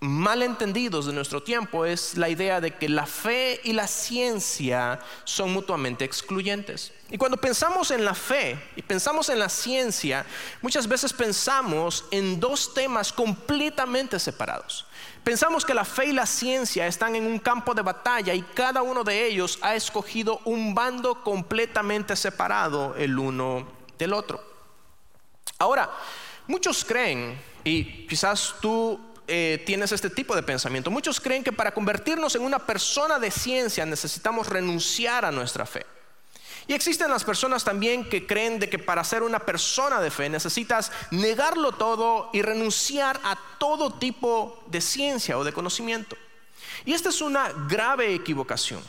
malentendidos 0.00 1.06
de 1.06 1.12
nuestro 1.14 1.42
tiempo 1.42 1.86
es 1.86 2.18
la 2.18 2.28
idea 2.28 2.60
de 2.60 2.74
que 2.74 2.88
la 2.88 3.06
fe 3.06 3.60
y 3.64 3.72
la 3.72 3.86
ciencia 3.86 5.00
son 5.24 5.52
mutuamente 5.52 6.04
excluyentes. 6.04 6.92
Y 7.10 7.16
cuando 7.16 7.38
pensamos 7.38 7.90
en 7.90 8.04
la 8.04 8.14
fe 8.14 8.58
y 8.76 8.82
pensamos 8.82 9.28
en 9.30 9.38
la 9.38 9.48
ciencia, 9.48 10.26
muchas 10.60 10.86
veces 10.86 11.12
pensamos 11.12 12.04
en 12.10 12.38
dos 12.38 12.74
temas 12.74 13.12
completamente 13.12 14.18
separados. 14.18 14.86
Pensamos 15.24 15.64
que 15.64 15.74
la 15.74 15.84
fe 15.84 16.06
y 16.06 16.12
la 16.12 16.26
ciencia 16.26 16.86
están 16.86 17.16
en 17.16 17.26
un 17.26 17.38
campo 17.38 17.74
de 17.74 17.82
batalla 17.82 18.34
y 18.34 18.42
cada 18.42 18.82
uno 18.82 19.02
de 19.02 19.26
ellos 19.26 19.58
ha 19.62 19.74
escogido 19.74 20.40
un 20.44 20.74
bando 20.74 21.22
completamente 21.22 22.14
separado 22.16 22.94
el 22.96 23.18
uno 23.18 23.66
del 23.98 24.12
otro. 24.12 24.42
Ahora, 25.58 25.90
muchos 26.46 26.84
creen, 26.84 27.38
y 27.66 28.06
quizás 28.06 28.54
tú 28.60 29.00
eh, 29.28 29.62
tienes 29.66 29.92
este 29.92 30.10
tipo 30.10 30.34
de 30.34 30.42
pensamiento. 30.42 30.90
Muchos 30.90 31.20
creen 31.20 31.44
que 31.44 31.52
para 31.52 31.72
convertirnos 31.72 32.34
en 32.36 32.42
una 32.42 32.58
persona 32.58 33.18
de 33.18 33.30
ciencia 33.30 33.84
necesitamos 33.86 34.48
renunciar 34.48 35.24
a 35.24 35.32
nuestra 35.32 35.66
fe. 35.66 35.84
Y 36.68 36.74
existen 36.74 37.10
las 37.10 37.22
personas 37.22 37.62
también 37.62 38.08
que 38.08 38.26
creen 38.26 38.58
de 38.58 38.68
que 38.68 38.78
para 38.78 39.04
ser 39.04 39.22
una 39.22 39.38
persona 39.38 40.00
de 40.00 40.10
fe 40.10 40.28
necesitas 40.28 40.90
negarlo 41.12 41.72
todo 41.72 42.28
y 42.32 42.42
renunciar 42.42 43.20
a 43.22 43.38
todo 43.58 43.94
tipo 43.94 44.64
de 44.66 44.80
ciencia 44.80 45.38
o 45.38 45.44
de 45.44 45.52
conocimiento. 45.52 46.16
Y 46.84 46.92
esta 46.92 47.10
es 47.10 47.20
una 47.20 47.52
grave 47.68 48.14
equivocación. 48.14 48.82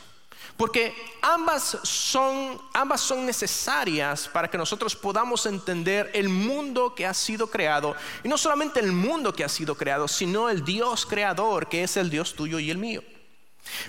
Porque 0.56 0.94
ambas 1.22 1.78
son, 1.82 2.60
ambas 2.72 3.00
son 3.00 3.24
necesarias 3.24 4.28
para 4.28 4.48
que 4.48 4.58
nosotros 4.58 4.96
podamos 4.96 5.46
entender 5.46 6.10
el 6.14 6.28
mundo 6.28 6.94
que 6.94 7.06
ha 7.06 7.14
sido 7.14 7.48
creado. 7.48 7.94
Y 8.24 8.28
no 8.28 8.36
solamente 8.38 8.80
el 8.80 8.92
mundo 8.92 9.32
que 9.32 9.44
ha 9.44 9.48
sido 9.48 9.76
creado, 9.76 10.08
sino 10.08 10.48
el 10.48 10.64
Dios 10.64 11.06
creador, 11.06 11.68
que 11.68 11.84
es 11.84 11.96
el 11.96 12.10
Dios 12.10 12.34
tuyo 12.34 12.58
y 12.58 12.70
el 12.70 12.78
mío. 12.78 13.02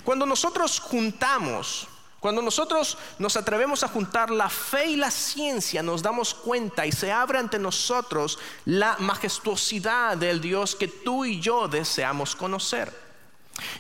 Cuando 0.04 0.26
nosotros 0.26 0.80
juntamos, 0.80 1.88
cuando 2.20 2.42
nosotros 2.42 2.98
nos 3.18 3.38
atrevemos 3.38 3.84
a 3.84 3.88
juntar 3.88 4.30
la 4.30 4.50
fe 4.50 4.88
y 4.88 4.96
la 4.98 5.10
ciencia, 5.10 5.82
nos 5.82 6.02
damos 6.02 6.34
cuenta 6.34 6.86
y 6.86 6.92
se 6.92 7.12
abre 7.12 7.40
ante 7.40 7.58
nosotros 7.58 8.38
la 8.66 8.98
majestuosidad 9.00 10.18
del 10.18 10.42
Dios 10.42 10.76
que 10.76 10.90
tú 10.90 11.24
y 11.24 11.40
yo 11.40 11.68
deseamos 11.68 12.36
conocer. 12.36 12.94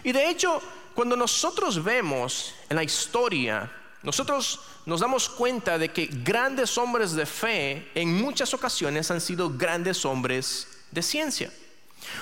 Y 0.03 0.11
de 0.13 0.29
hecho, 0.29 0.61
cuando 0.99 1.15
nosotros 1.15 1.81
vemos 1.81 2.53
en 2.67 2.75
la 2.75 2.83
historia, 2.83 3.71
nosotros 4.03 4.59
nos 4.85 4.99
damos 4.99 5.29
cuenta 5.29 5.77
de 5.77 5.93
que 5.93 6.07
grandes 6.11 6.77
hombres 6.77 7.13
de 7.13 7.25
fe 7.25 7.89
en 7.95 8.21
muchas 8.21 8.53
ocasiones 8.53 9.09
han 9.09 9.21
sido 9.21 9.49
grandes 9.49 10.03
hombres 10.03 10.67
de 10.91 11.01
ciencia. 11.01 11.53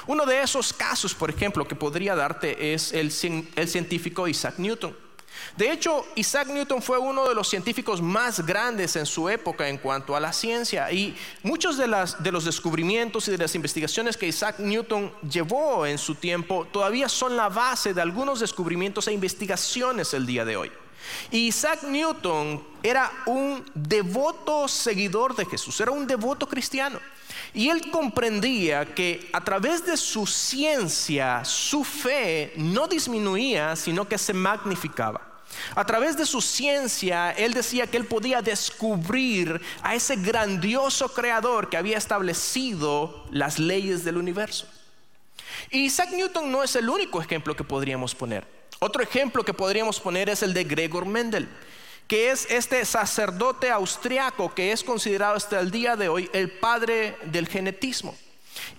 Uno 0.06 0.28
de 0.28 0.44
esos 0.44 0.74
casos, 0.74 1.16
por 1.16 1.32
ejemplo, 1.32 1.68
que 1.68 1.74
podría 1.74 2.14
darte 2.14 2.72
es 2.76 2.94
el, 2.94 3.12
el 3.56 3.68
científico 3.68 4.28
Isaac 4.28 4.60
Newton. 4.60 4.96
De 5.56 5.72
hecho, 5.72 6.06
Isaac 6.16 6.48
Newton 6.48 6.82
fue 6.82 6.98
uno 6.98 7.28
de 7.28 7.36
los 7.36 7.50
científicos 7.50 8.02
más 8.02 8.46
grandes 8.46 8.96
en 8.96 9.06
su 9.06 9.30
época 9.30 9.68
en 9.68 9.78
cuanto 9.78 10.16
a 10.16 10.20
la 10.20 10.34
ciencia 10.34 10.92
y 10.92 11.16
muchos 11.44 11.78
de, 11.78 11.88
los 11.88 12.46
descubrimientos 12.46 13.28
y 13.28 13.32
de 13.32 13.38
las 13.38 13.56
investigaciones 13.56 14.18
que 14.18 14.28
Isaac 14.28 14.60
Newton 14.60 15.12
llevó 15.30 15.86
en 15.86 15.98
su 15.98 16.16
tiempo 16.16 16.68
todavía 16.72 17.10
son 17.10 17.36
la 17.36 17.50
base 17.50 17.94
de 17.94 18.02
algunos 18.02 18.40
descubrimientos 18.40 19.08
e 19.08 19.14
investigaciones 19.14 20.14
el 20.14 20.26
día 20.26 20.46
de 20.46 20.58
hoy. 20.58 20.72
Isaac 21.32 21.84
Newton 21.84 22.64
era 22.84 23.12
un 23.26 23.64
devoto 23.74 24.68
seguidor 24.68 25.36
de 25.36 25.46
Jesús, 25.46 25.80
era 25.82 25.92
un 25.92 26.08
devoto 26.08 26.48
cristiano. 26.48 27.00
Y 27.54 27.70
él 27.70 27.90
comprendía 27.92 28.94
que 28.94 29.30
a 29.34 29.44
través 29.44 29.86
de 29.86 29.98
su 29.98 30.26
ciencia, 30.26 31.44
su 31.46 31.84
fe 31.84 32.54
no 32.56 32.88
disminuía, 32.88 33.76
sino 33.76 34.08
que 34.08 34.18
se 34.18 34.34
magnificaba. 34.34 35.22
A 35.76 35.86
través 35.86 36.18
de 36.18 36.26
su 36.26 36.42
ciencia, 36.42 37.32
él 37.32 37.54
decía 37.54 37.88
que 37.88 37.98
él 37.98 38.06
podía 38.06 38.42
descubrir 38.42 39.62
a 39.82 39.96
ese 39.96 40.16
grandioso 40.18 41.10
creador 41.10 41.70
que 41.70 41.78
había 41.78 41.98
establecido 41.98 43.26
las 43.32 43.58
leyes 43.58 44.04
del 44.04 44.18
universo. 44.18 44.68
Isaac 45.72 46.12
Newton 46.12 46.52
no 46.52 46.64
es 46.64 46.76
el 46.76 46.90
único 46.90 47.22
ejemplo 47.22 47.56
que 47.56 47.64
podríamos 47.64 48.14
poner. 48.14 48.57
Otro 48.80 49.02
ejemplo 49.02 49.44
que 49.44 49.54
podríamos 49.54 50.00
poner 50.00 50.30
es 50.30 50.44
el 50.44 50.54
de 50.54 50.64
Gregor 50.64 51.06
Mendel, 51.06 51.50
que 52.08 52.30
es 52.30 52.46
este 52.52 52.86
sacerdote 52.86 53.72
austriaco 53.72 54.54
que 54.54 54.72
es 54.72 54.84
considerado 54.84 55.36
hasta 55.36 55.60
el 55.60 55.72
día 55.72 55.96
de 55.96 56.10
hoy 56.10 56.30
el 56.34 56.52
padre 56.52 57.18
del 57.26 57.48
genetismo. 57.48 58.16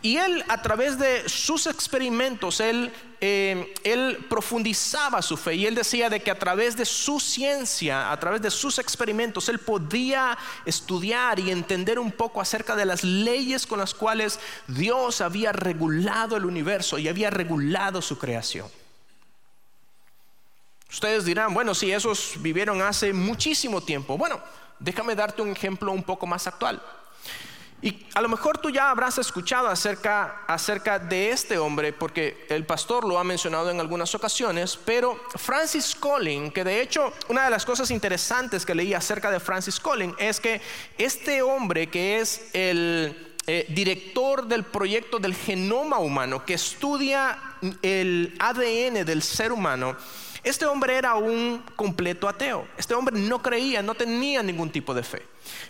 Y 0.03 0.17
él 0.17 0.45
a 0.49 0.63
través 0.63 0.99
de 0.99 1.29
sus 1.29 1.67
experimentos, 1.67 2.61
él, 2.61 2.93
eh, 3.21 3.75
él, 3.85 4.27
profundizaba 4.29 5.23
su 5.23 5.37
fe 5.37 5.55
y 5.55 5.67
él 5.67 5.75
decía 5.75 6.09
de 6.11 6.21
que 6.21 6.31
a 6.31 6.39
través 6.39 6.77
de 6.77 6.85
su 6.85 7.19
ciencia, 7.21 8.11
a 8.11 8.21
través 8.21 8.43
de 8.43 8.51
sus 8.51 8.79
experimentos, 8.79 9.49
él 9.49 9.59
podía 9.59 10.37
estudiar 10.65 11.39
y 11.41 11.51
entender 11.51 11.99
un 11.99 12.13
poco 12.13 12.41
acerca 12.41 12.77
de 12.77 12.87
las 12.87 13.03
leyes 13.03 13.67
con 13.67 13.79
las 13.79 13.95
cuales 13.95 14.39
Dios 14.69 15.21
había 15.21 15.53
regulado 15.53 16.37
el 16.37 16.45
universo 16.45 16.99
y 16.99 17.09
había 17.09 17.31
regulado 17.31 18.03
su 18.03 18.19
creación. 18.19 18.69
Ustedes 20.91 21.25
dirán, 21.25 21.53
bueno, 21.53 21.75
si 21.75 21.93
esos 21.93 22.35
vivieron 22.39 22.81
hace 22.83 23.13
muchísimo 23.13 23.81
tiempo. 23.83 24.17
Bueno, 24.17 24.41
déjame 24.79 25.15
darte 25.15 25.43
un 25.43 25.51
ejemplo 25.51 25.93
un 25.93 26.03
poco 26.03 26.27
más 26.27 26.47
actual. 26.47 26.83
Y 27.81 28.07
a 28.15 28.21
lo 28.21 28.29
mejor 28.29 28.59
tú 28.59 28.71
ya 28.71 28.91
habrás 28.91 29.19
escuchado 29.19 29.69
acerca, 29.69 30.43
acerca 30.49 30.99
de 30.99 31.31
este 31.31 31.59
hombre, 31.59 31.93
porque 31.93 32.45
el 32.49 32.67
pastor 32.67 33.07
lo 33.07 33.19
ha 33.21 33.25
mencionado 33.25 33.71
en 33.71 33.79
algunas 33.79 34.13
ocasiones, 34.17 34.77
pero 34.85 35.21
Francis 35.37 35.95
Collins, 35.95 36.53
que 36.53 36.65
de 36.65 36.81
hecho 36.81 37.13
una 37.29 37.45
de 37.45 37.51
las 37.51 37.65
cosas 37.65 37.93
interesantes 37.93 38.67
que 38.67 38.75
leí 38.75 38.95
acerca 38.95 39.31
de 39.31 39.39
Francis 39.39 39.79
Collins 39.79 40.17
es 40.19 40.41
que 40.41 40.61
este 40.97 41.41
hombre 41.43 41.89
que 41.89 42.19
es 42.19 42.51
el 42.53 43.37
eh, 43.47 43.67
director 43.69 44.49
del 44.49 44.65
proyecto 44.65 45.21
del 45.21 45.37
genoma 45.37 45.99
humano, 45.99 46.45
que 46.45 46.55
estudia 46.55 47.39
el 47.83 48.35
ADN 48.41 49.05
del 49.07 49.23
ser 49.23 49.53
humano, 49.53 49.97
este 50.45 50.67
hombre 50.67 50.97
era 50.97 51.15
un 51.15 51.63
completo 51.77 52.29
ateo. 52.29 52.67
Este 52.77 52.95
hombre 52.95 53.19
no 53.19 53.43
creía, 53.43 53.83
no 53.83 53.95
tenía 53.95 54.43
ningún 54.43 54.71
tipo 54.71 54.95
de 54.95 55.03
fe. 55.03 55.27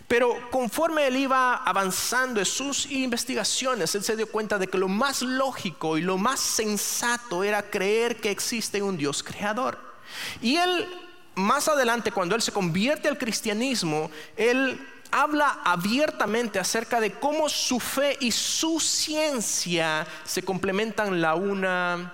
Pero 0.07 0.49
conforme 0.51 1.07
él 1.07 1.17
iba 1.17 1.55
avanzando 1.55 2.39
en 2.39 2.45
sus 2.45 2.85
investigaciones, 2.91 3.93
él 3.95 4.03
se 4.03 4.15
dio 4.15 4.29
cuenta 4.29 4.57
de 4.57 4.67
que 4.67 4.77
lo 4.77 4.87
más 4.87 5.21
lógico 5.21 5.97
y 5.97 6.01
lo 6.01 6.17
más 6.17 6.39
sensato 6.39 7.43
era 7.43 7.63
creer 7.63 8.17
que 8.17 8.31
existe 8.31 8.81
un 8.81 8.97
Dios 8.97 9.23
creador. 9.23 9.79
Y 10.41 10.57
él, 10.57 10.87
más 11.35 11.67
adelante, 11.67 12.11
cuando 12.11 12.35
él 12.35 12.41
se 12.41 12.51
convierte 12.51 13.07
al 13.07 13.17
cristianismo, 13.17 14.11
él 14.35 14.79
habla 15.11 15.59
abiertamente 15.63 16.59
acerca 16.59 16.99
de 16.99 17.13
cómo 17.13 17.49
su 17.49 17.79
fe 17.79 18.17
y 18.19 18.31
su 18.31 18.79
ciencia 18.79 20.05
se 20.23 20.43
complementan 20.43 21.21
la 21.21 21.35
una 21.35 22.13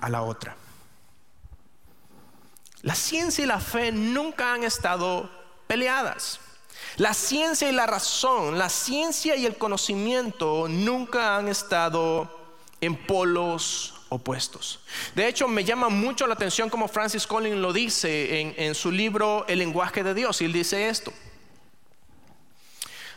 a 0.00 0.08
la 0.08 0.22
otra. 0.22 0.57
La 2.82 2.94
ciencia 2.94 3.44
y 3.44 3.46
la 3.46 3.60
fe 3.60 3.90
nunca 3.92 4.52
han 4.52 4.64
estado 4.64 5.30
peleadas. 5.66 6.40
La 6.96 7.14
ciencia 7.14 7.68
y 7.68 7.72
la 7.72 7.86
razón, 7.86 8.58
la 8.58 8.68
ciencia 8.68 9.36
y 9.36 9.46
el 9.46 9.56
conocimiento 9.56 10.66
nunca 10.68 11.36
han 11.36 11.48
estado 11.48 12.56
en 12.80 12.96
polos 12.96 13.94
opuestos. 14.08 14.80
De 15.14 15.28
hecho, 15.28 15.48
me 15.48 15.64
llama 15.64 15.88
mucho 15.88 16.26
la 16.26 16.34
atención 16.34 16.70
como 16.70 16.88
Francis 16.88 17.26
Collins 17.26 17.58
lo 17.58 17.72
dice 17.72 18.54
en, 18.56 18.74
su 18.74 18.90
libro 18.90 19.44
El 19.48 19.58
lenguaje 19.58 20.02
de 20.02 20.14
Dios. 20.14 20.40
Y 20.40 20.46
él 20.46 20.52
dice 20.52 20.88
esto. 20.88 21.12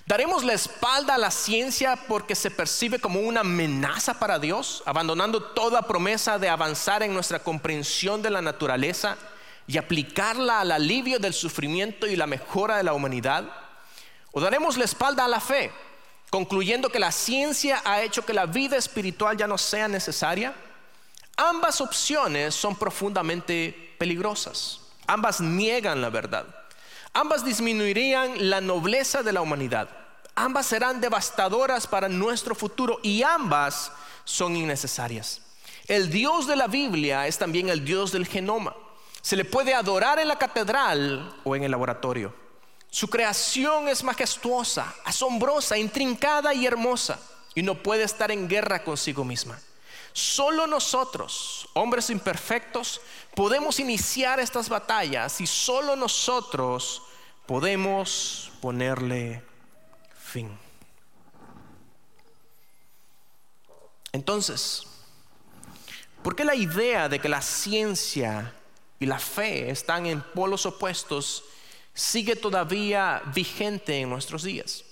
¿Daremos 0.05 0.43
la 0.43 0.53
espalda 0.53 1.15
a 1.15 1.19
la 1.19 1.31
ciencia 1.31 1.95
porque 2.07 2.35
se 2.35 2.51
percibe 2.51 2.99
como 2.99 3.21
una 3.21 3.41
amenaza 3.41 4.19
para 4.19 4.39
Dios, 4.39 4.83
abandonando 4.85 5.41
toda 5.41 5.83
promesa 5.83 6.37
de 6.37 6.49
avanzar 6.49 7.03
en 7.03 7.13
nuestra 7.13 7.39
comprensión 7.39 8.21
de 8.21 8.31
la 8.31 8.41
naturaleza 8.41 9.17
y 9.67 9.77
aplicarla 9.77 10.61
al 10.61 10.71
alivio 10.71 11.19
del 11.19 11.33
sufrimiento 11.33 12.07
y 12.07 12.15
la 12.15 12.27
mejora 12.27 12.77
de 12.77 12.83
la 12.83 12.93
humanidad? 12.93 13.45
¿O 14.31 14.41
daremos 14.41 14.77
la 14.77 14.85
espalda 14.85 15.25
a 15.25 15.27
la 15.27 15.39
fe, 15.39 15.71
concluyendo 16.29 16.89
que 16.89 16.99
la 16.99 17.11
ciencia 17.11 17.81
ha 17.85 18.01
hecho 18.01 18.25
que 18.25 18.33
la 18.33 18.45
vida 18.45 18.77
espiritual 18.77 19.37
ya 19.37 19.47
no 19.47 19.57
sea 19.57 19.87
necesaria? 19.87 20.53
Ambas 21.37 21.81
opciones 21.81 22.55
son 22.55 22.75
profundamente 22.75 23.95
peligrosas. 23.97 24.79
Ambas 25.07 25.41
niegan 25.41 26.01
la 26.01 26.09
verdad. 26.09 26.45
Ambas 27.13 27.43
disminuirían 27.43 28.49
la 28.49 28.61
nobleza 28.61 29.23
de 29.23 29.33
la 29.33 29.41
humanidad. 29.41 29.89
Ambas 30.35 30.67
serán 30.67 31.01
devastadoras 31.01 31.87
para 31.87 32.07
nuestro 32.07 32.55
futuro 32.55 32.99
y 33.03 33.21
ambas 33.23 33.91
son 34.23 34.55
innecesarias. 34.55 35.41
El 35.87 36.09
Dios 36.09 36.47
de 36.47 36.55
la 36.55 36.67
Biblia 36.67 37.27
es 37.27 37.37
también 37.37 37.67
el 37.67 37.83
Dios 37.83 38.13
del 38.13 38.25
genoma. 38.25 38.73
Se 39.21 39.35
le 39.35 39.45
puede 39.45 39.73
adorar 39.73 40.19
en 40.19 40.27
la 40.27 40.37
catedral 40.37 41.35
o 41.43 41.55
en 41.55 41.63
el 41.63 41.71
laboratorio. 41.71 42.33
Su 42.89 43.09
creación 43.09 43.87
es 43.87 44.03
majestuosa, 44.03 44.93
asombrosa, 45.05 45.77
intrincada 45.77 46.53
y 46.53 46.65
hermosa 46.65 47.19
y 47.55 47.63
no 47.63 47.81
puede 47.81 48.03
estar 48.03 48.31
en 48.31 48.47
guerra 48.47 48.83
consigo 48.83 49.23
misma. 49.23 49.59
Solo 50.13 50.67
nosotros, 50.67 51.69
hombres 51.73 52.09
imperfectos, 52.09 52.99
podemos 53.33 53.79
iniciar 53.79 54.39
estas 54.41 54.67
batallas 54.67 55.39
y 55.39 55.47
solo 55.47 55.95
nosotros 55.95 57.01
podemos 57.45 58.51
ponerle 58.59 59.41
fin. 60.17 60.57
Entonces, 64.11 64.83
¿por 66.21 66.35
qué 66.35 66.43
la 66.43 66.55
idea 66.55 67.07
de 67.07 67.19
que 67.19 67.29
la 67.29 67.41
ciencia 67.41 68.53
y 69.01 69.07
la 69.07 69.17
fe 69.17 69.71
están 69.71 70.05
en 70.05 70.21
polos 70.21 70.67
opuestos, 70.67 71.43
sigue 71.91 72.35
todavía 72.35 73.23
vigente 73.33 73.99
en 73.99 74.11
nuestros 74.11 74.43
días. 74.43 74.85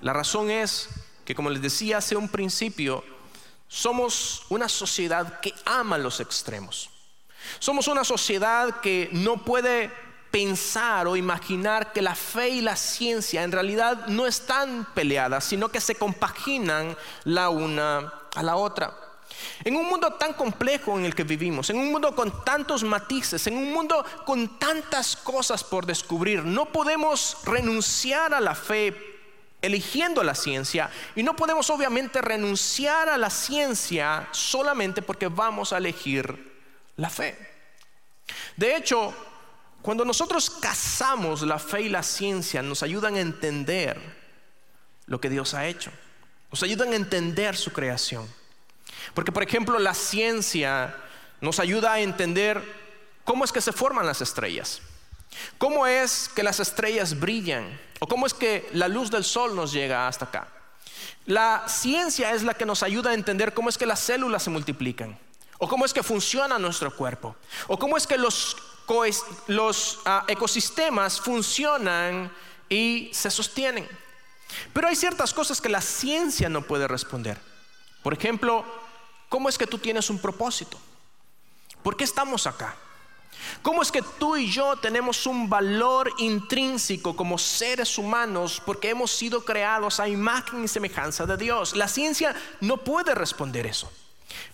La 0.00 0.12
razón 0.12 0.50
es 0.50 0.88
que, 1.24 1.32
como 1.32 1.48
les 1.48 1.62
decía 1.62 1.98
hace 1.98 2.16
un 2.16 2.28
principio, 2.28 3.04
somos 3.68 4.44
una 4.48 4.68
sociedad 4.68 5.38
que 5.38 5.54
ama 5.64 5.98
los 5.98 6.18
extremos. 6.18 6.90
Somos 7.60 7.86
una 7.86 8.02
sociedad 8.02 8.80
que 8.80 9.08
no 9.12 9.44
puede 9.44 9.92
pensar 10.32 11.06
o 11.06 11.14
imaginar 11.14 11.92
que 11.92 12.02
la 12.02 12.16
fe 12.16 12.48
y 12.48 12.60
la 12.60 12.74
ciencia 12.74 13.44
en 13.44 13.52
realidad 13.52 14.08
no 14.08 14.26
están 14.26 14.88
peleadas, 14.94 15.44
sino 15.44 15.68
que 15.68 15.80
se 15.80 15.94
compaginan 15.94 16.96
la 17.22 17.50
una 17.50 18.12
a 18.34 18.42
la 18.42 18.56
otra. 18.56 19.11
En 19.64 19.76
un 19.76 19.86
mundo 19.86 20.12
tan 20.14 20.32
complejo 20.32 20.98
en 20.98 21.04
el 21.04 21.14
que 21.14 21.24
vivimos, 21.24 21.70
en 21.70 21.78
un 21.78 21.90
mundo 21.90 22.14
con 22.14 22.44
tantos 22.44 22.82
matices, 22.82 23.46
en 23.46 23.56
un 23.56 23.72
mundo 23.72 24.04
con 24.24 24.58
tantas 24.58 25.16
cosas 25.16 25.62
por 25.62 25.86
descubrir, 25.86 26.44
no 26.44 26.66
podemos 26.66 27.38
renunciar 27.44 28.34
a 28.34 28.40
la 28.40 28.54
fe 28.54 29.12
eligiendo 29.62 30.24
la 30.24 30.34
ciencia 30.34 30.90
y 31.14 31.22
no 31.22 31.36
podemos 31.36 31.70
obviamente 31.70 32.20
renunciar 32.20 33.08
a 33.08 33.16
la 33.16 33.30
ciencia 33.30 34.28
solamente 34.32 35.02
porque 35.02 35.28
vamos 35.28 35.72
a 35.72 35.78
elegir 35.78 36.52
la 36.96 37.08
fe. 37.08 37.38
De 38.56 38.76
hecho, 38.76 39.14
cuando 39.80 40.04
nosotros 40.04 40.50
casamos 40.50 41.42
la 41.42 41.58
fe 41.58 41.82
y 41.82 41.88
la 41.88 42.02
ciencia, 42.02 42.62
nos 42.62 42.82
ayudan 42.82 43.14
a 43.14 43.20
entender 43.20 44.00
lo 45.06 45.20
que 45.20 45.28
Dios 45.28 45.54
ha 45.54 45.66
hecho, 45.66 45.90
nos 46.50 46.62
ayudan 46.62 46.92
a 46.92 46.96
entender 46.96 47.56
su 47.56 47.72
creación. 47.72 48.28
Porque, 49.14 49.32
por 49.32 49.42
ejemplo, 49.42 49.78
la 49.78 49.94
ciencia 49.94 50.96
nos 51.40 51.58
ayuda 51.58 51.92
a 51.92 52.00
entender 52.00 52.62
cómo 53.24 53.44
es 53.44 53.52
que 53.52 53.60
se 53.60 53.72
forman 53.72 54.06
las 54.06 54.20
estrellas, 54.20 54.80
cómo 55.58 55.86
es 55.86 56.30
que 56.34 56.42
las 56.42 56.60
estrellas 56.60 57.18
brillan 57.18 57.80
o 58.00 58.06
cómo 58.06 58.26
es 58.26 58.34
que 58.34 58.68
la 58.72 58.88
luz 58.88 59.10
del 59.10 59.24
sol 59.24 59.54
nos 59.54 59.72
llega 59.72 60.08
hasta 60.08 60.26
acá. 60.26 60.48
La 61.26 61.64
ciencia 61.68 62.32
es 62.32 62.42
la 62.42 62.54
que 62.54 62.66
nos 62.66 62.82
ayuda 62.82 63.10
a 63.10 63.14
entender 63.14 63.54
cómo 63.54 63.68
es 63.68 63.78
que 63.78 63.86
las 63.86 64.00
células 64.00 64.42
se 64.42 64.50
multiplican, 64.50 65.18
o 65.58 65.68
cómo 65.68 65.84
es 65.84 65.92
que 65.92 66.02
funciona 66.02 66.58
nuestro 66.58 66.94
cuerpo, 66.94 67.36
o 67.68 67.78
cómo 67.78 67.96
es 67.96 68.06
que 68.06 68.18
los, 68.18 68.56
ah, 70.04 70.24
ecosistemas 70.26 71.20
funcionan 71.20 72.32
y 72.68 73.10
se 73.12 73.30
sostienen. 73.30 73.88
Pero 74.72 74.88
hay 74.88 74.96
ciertas 74.96 75.32
cosas 75.32 75.60
que 75.60 75.68
la 75.68 75.80
ciencia 75.80 76.48
no 76.48 76.62
puede 76.62 76.88
responder. 76.88 77.38
Por 78.02 78.12
ejemplo, 78.12 78.64
¿Cómo 79.32 79.48
es 79.48 79.56
que 79.56 79.66
tú 79.66 79.78
tienes 79.78 80.10
un 80.10 80.18
propósito? 80.18 80.76
¿Por 81.82 81.96
qué 81.96 82.04
estamos 82.04 82.46
acá? 82.46 82.76
¿Cómo 83.62 83.80
es 83.80 83.90
que 83.90 84.02
tú 84.02 84.36
y 84.36 84.50
yo 84.50 84.76
tenemos 84.76 85.24
un 85.24 85.48
valor 85.48 86.12
intrínseco 86.18 87.16
como 87.16 87.38
seres 87.38 87.96
humanos 87.96 88.60
porque 88.62 88.90
hemos 88.90 89.10
sido 89.10 89.42
creados 89.42 90.00
a 90.00 90.06
imagen 90.06 90.64
y 90.64 90.68
semejanza 90.68 91.24
de 91.24 91.38
Dios? 91.38 91.74
La 91.74 91.88
ciencia 91.88 92.36
no 92.60 92.76
puede 92.76 93.14
responder 93.14 93.64
eso. 93.64 93.90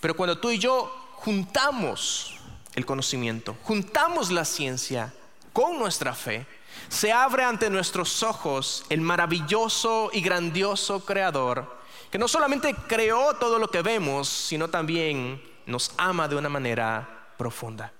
Pero 0.00 0.16
cuando 0.16 0.38
tú 0.38 0.48
y 0.48 0.60
yo 0.60 0.86
juntamos 1.16 2.36
el 2.76 2.86
conocimiento, 2.86 3.56
juntamos 3.64 4.30
la 4.30 4.44
ciencia 4.44 5.12
con 5.52 5.76
nuestra 5.76 6.14
fe, 6.14 6.46
se 6.88 7.10
abre 7.10 7.42
ante 7.42 7.68
nuestros 7.68 8.22
ojos 8.22 8.84
el 8.90 9.00
maravilloso 9.00 10.10
y 10.12 10.20
grandioso 10.20 11.04
Creador 11.04 11.77
que 12.10 12.18
no 12.18 12.28
solamente 12.28 12.74
creó 12.86 13.34
todo 13.34 13.58
lo 13.58 13.68
que 13.68 13.82
vemos, 13.82 14.28
sino 14.28 14.68
también 14.68 15.42
nos 15.66 15.92
ama 15.96 16.28
de 16.28 16.36
una 16.36 16.48
manera 16.48 17.32
profunda. 17.36 17.92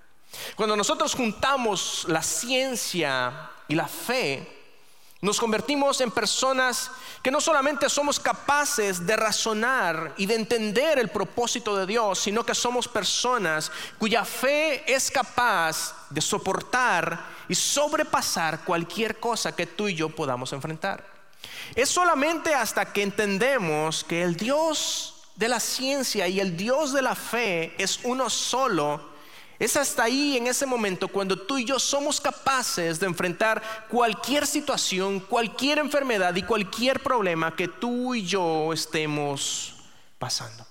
Cuando 0.57 0.77
nosotros 0.77 1.15
juntamos 1.15 2.05
la 2.09 2.23
ciencia 2.23 3.51
y 3.67 3.75
la 3.75 3.89
fe, 3.89 4.59
nos 5.21 5.41
convertimos 5.41 6.01
en 6.01 6.13
personas 6.13 6.93
que 7.23 7.31
no 7.33 7.41
solamente 7.41 7.89
somos 7.89 8.21
capaces 8.21 9.05
de 9.05 9.17
razonar 9.17 10.15
y 10.17 10.27
de 10.27 10.37
entender 10.37 10.99
el 10.99 11.09
propósito 11.09 11.77
de 11.77 11.87
Dios, 11.87 12.21
sino 12.21 12.45
que 12.45 12.55
somos 12.55 12.87
personas 12.87 13.73
cuya 13.99 14.25
fe 14.25 14.85
es 14.93 15.11
capaz 15.11 16.07
de 16.11 16.21
soportar 16.21 17.21
y 17.49 17.55
sobrepasar 17.57 18.61
cualquier 18.65 19.19
cosa 19.19 19.57
que 19.57 19.67
tú 19.67 19.89
y 19.89 19.95
yo 19.95 20.09
podamos 20.09 20.53
enfrentar. 20.53 21.18
Es 21.75 21.89
solamente 21.89 22.55
hasta 22.55 22.93
que 22.93 23.03
entendemos 23.03 24.05
que 24.05 24.23
el 24.23 24.37
Dios 24.37 25.15
de 25.37 25.49
la 25.49 25.61
ciencia 25.61 26.27
y 26.27 26.41
el 26.41 26.57
Dios 26.57 26.93
de 26.93 27.03
la 27.03 27.15
fe 27.15 27.75
es 27.79 28.01
uno 28.03 28.29
solo, 28.29 29.17
Es 29.61 29.77
hasta 29.77 30.05
ahí, 30.05 30.37
en 30.37 30.47
ese 30.47 30.67
momento, 30.67 31.09
cuando 31.09 31.37
tú 31.37 31.59
y 31.59 31.65
yo 31.65 31.81
somos 31.81 32.21
capaces 32.21 33.01
de 33.01 33.07
enfrentar 33.07 33.61
cualquier 33.89 34.47
situación, 34.47 35.19
cualquier 35.19 35.79
enfermedad 35.79 36.35
y 36.37 36.45
cualquier 36.45 37.03
problema 37.03 37.57
que 37.57 37.67
tú 37.67 38.15
y 38.15 38.25
yo 38.25 38.73
estemos 38.73 39.75
pasando. 40.19 40.65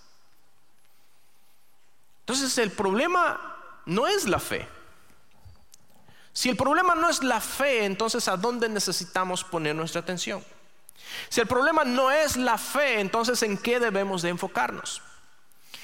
Entonces 2.22 2.58
el 2.58 2.72
problema 2.72 3.58
no 3.86 4.08
es 4.08 4.26
la 4.26 4.40
fe. 4.40 4.68
Si 6.32 6.50
el 6.50 6.56
problema 6.56 6.96
no 6.96 7.10
es 7.10 7.24
la 7.24 7.42
fe, 7.42 7.84
entonces 7.84 8.28
¿a 8.28 8.38
dónde 8.38 8.70
necesitamos 8.70 9.44
poner 9.44 9.76
nuestra 9.76 10.00
atención? 10.02 10.44
Si 11.30 11.42
el 11.42 11.48
problema 11.48 11.84
no 11.84 12.12
es 12.12 12.38
la 12.38 12.58
fe, 12.58 13.00
entonces 13.00 13.42
¿en 13.44 13.58
qué 13.58 13.80
debemos 13.80 14.22
de 14.22 14.30
enfocarnos? 14.30 15.02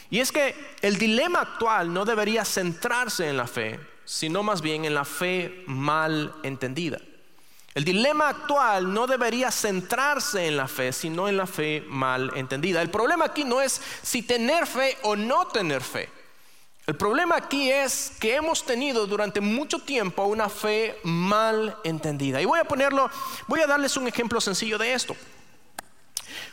Y 0.09 0.19
es 0.19 0.31
que 0.31 0.55
el 0.81 0.97
dilema 0.97 1.41
actual 1.41 1.93
no 1.93 2.05
debería 2.05 2.45
centrarse 2.45 3.29
en 3.29 3.37
la 3.37 3.47
fe, 3.47 3.79
sino 4.05 4.43
más 4.43 4.61
bien 4.61 4.85
en 4.85 4.93
la 4.93 5.05
fe 5.05 5.63
mal 5.65 6.33
entendida. 6.43 6.99
El 7.73 7.85
dilema 7.85 8.29
actual 8.29 8.93
no 8.93 9.07
debería 9.07 9.49
centrarse 9.49 10.45
en 10.45 10.57
la 10.57 10.67
fe, 10.67 10.93
sino 10.93 11.27
en 11.27 11.37
la 11.37 11.47
fe 11.47 11.83
mal 11.87 12.31
entendida. 12.35 12.81
El 12.81 12.91
problema 12.91 13.25
aquí 13.25 13.43
no 13.43 13.61
es 13.61 13.81
si 14.03 14.21
tener 14.21 14.67
fe 14.67 14.97
o 15.01 15.15
no 15.15 15.47
tener 15.47 15.81
fe. 15.81 16.09
El 16.85 16.95
problema 16.95 17.37
aquí 17.37 17.71
es 17.71 18.11
que 18.19 18.35
hemos 18.35 18.65
tenido 18.65 19.07
durante 19.07 19.39
mucho 19.39 19.79
tiempo 19.79 20.25
una 20.25 20.49
fe 20.49 20.99
mal 21.03 21.77
entendida. 21.85 22.41
Y 22.41 22.45
voy 22.45 22.59
a 22.59 22.65
ponerlo, 22.65 23.09
voy 23.47 23.61
a 23.61 23.67
darles 23.67 23.95
un 23.95 24.07
ejemplo 24.07 24.41
sencillo 24.41 24.77
de 24.77 24.93
esto. 24.93 25.15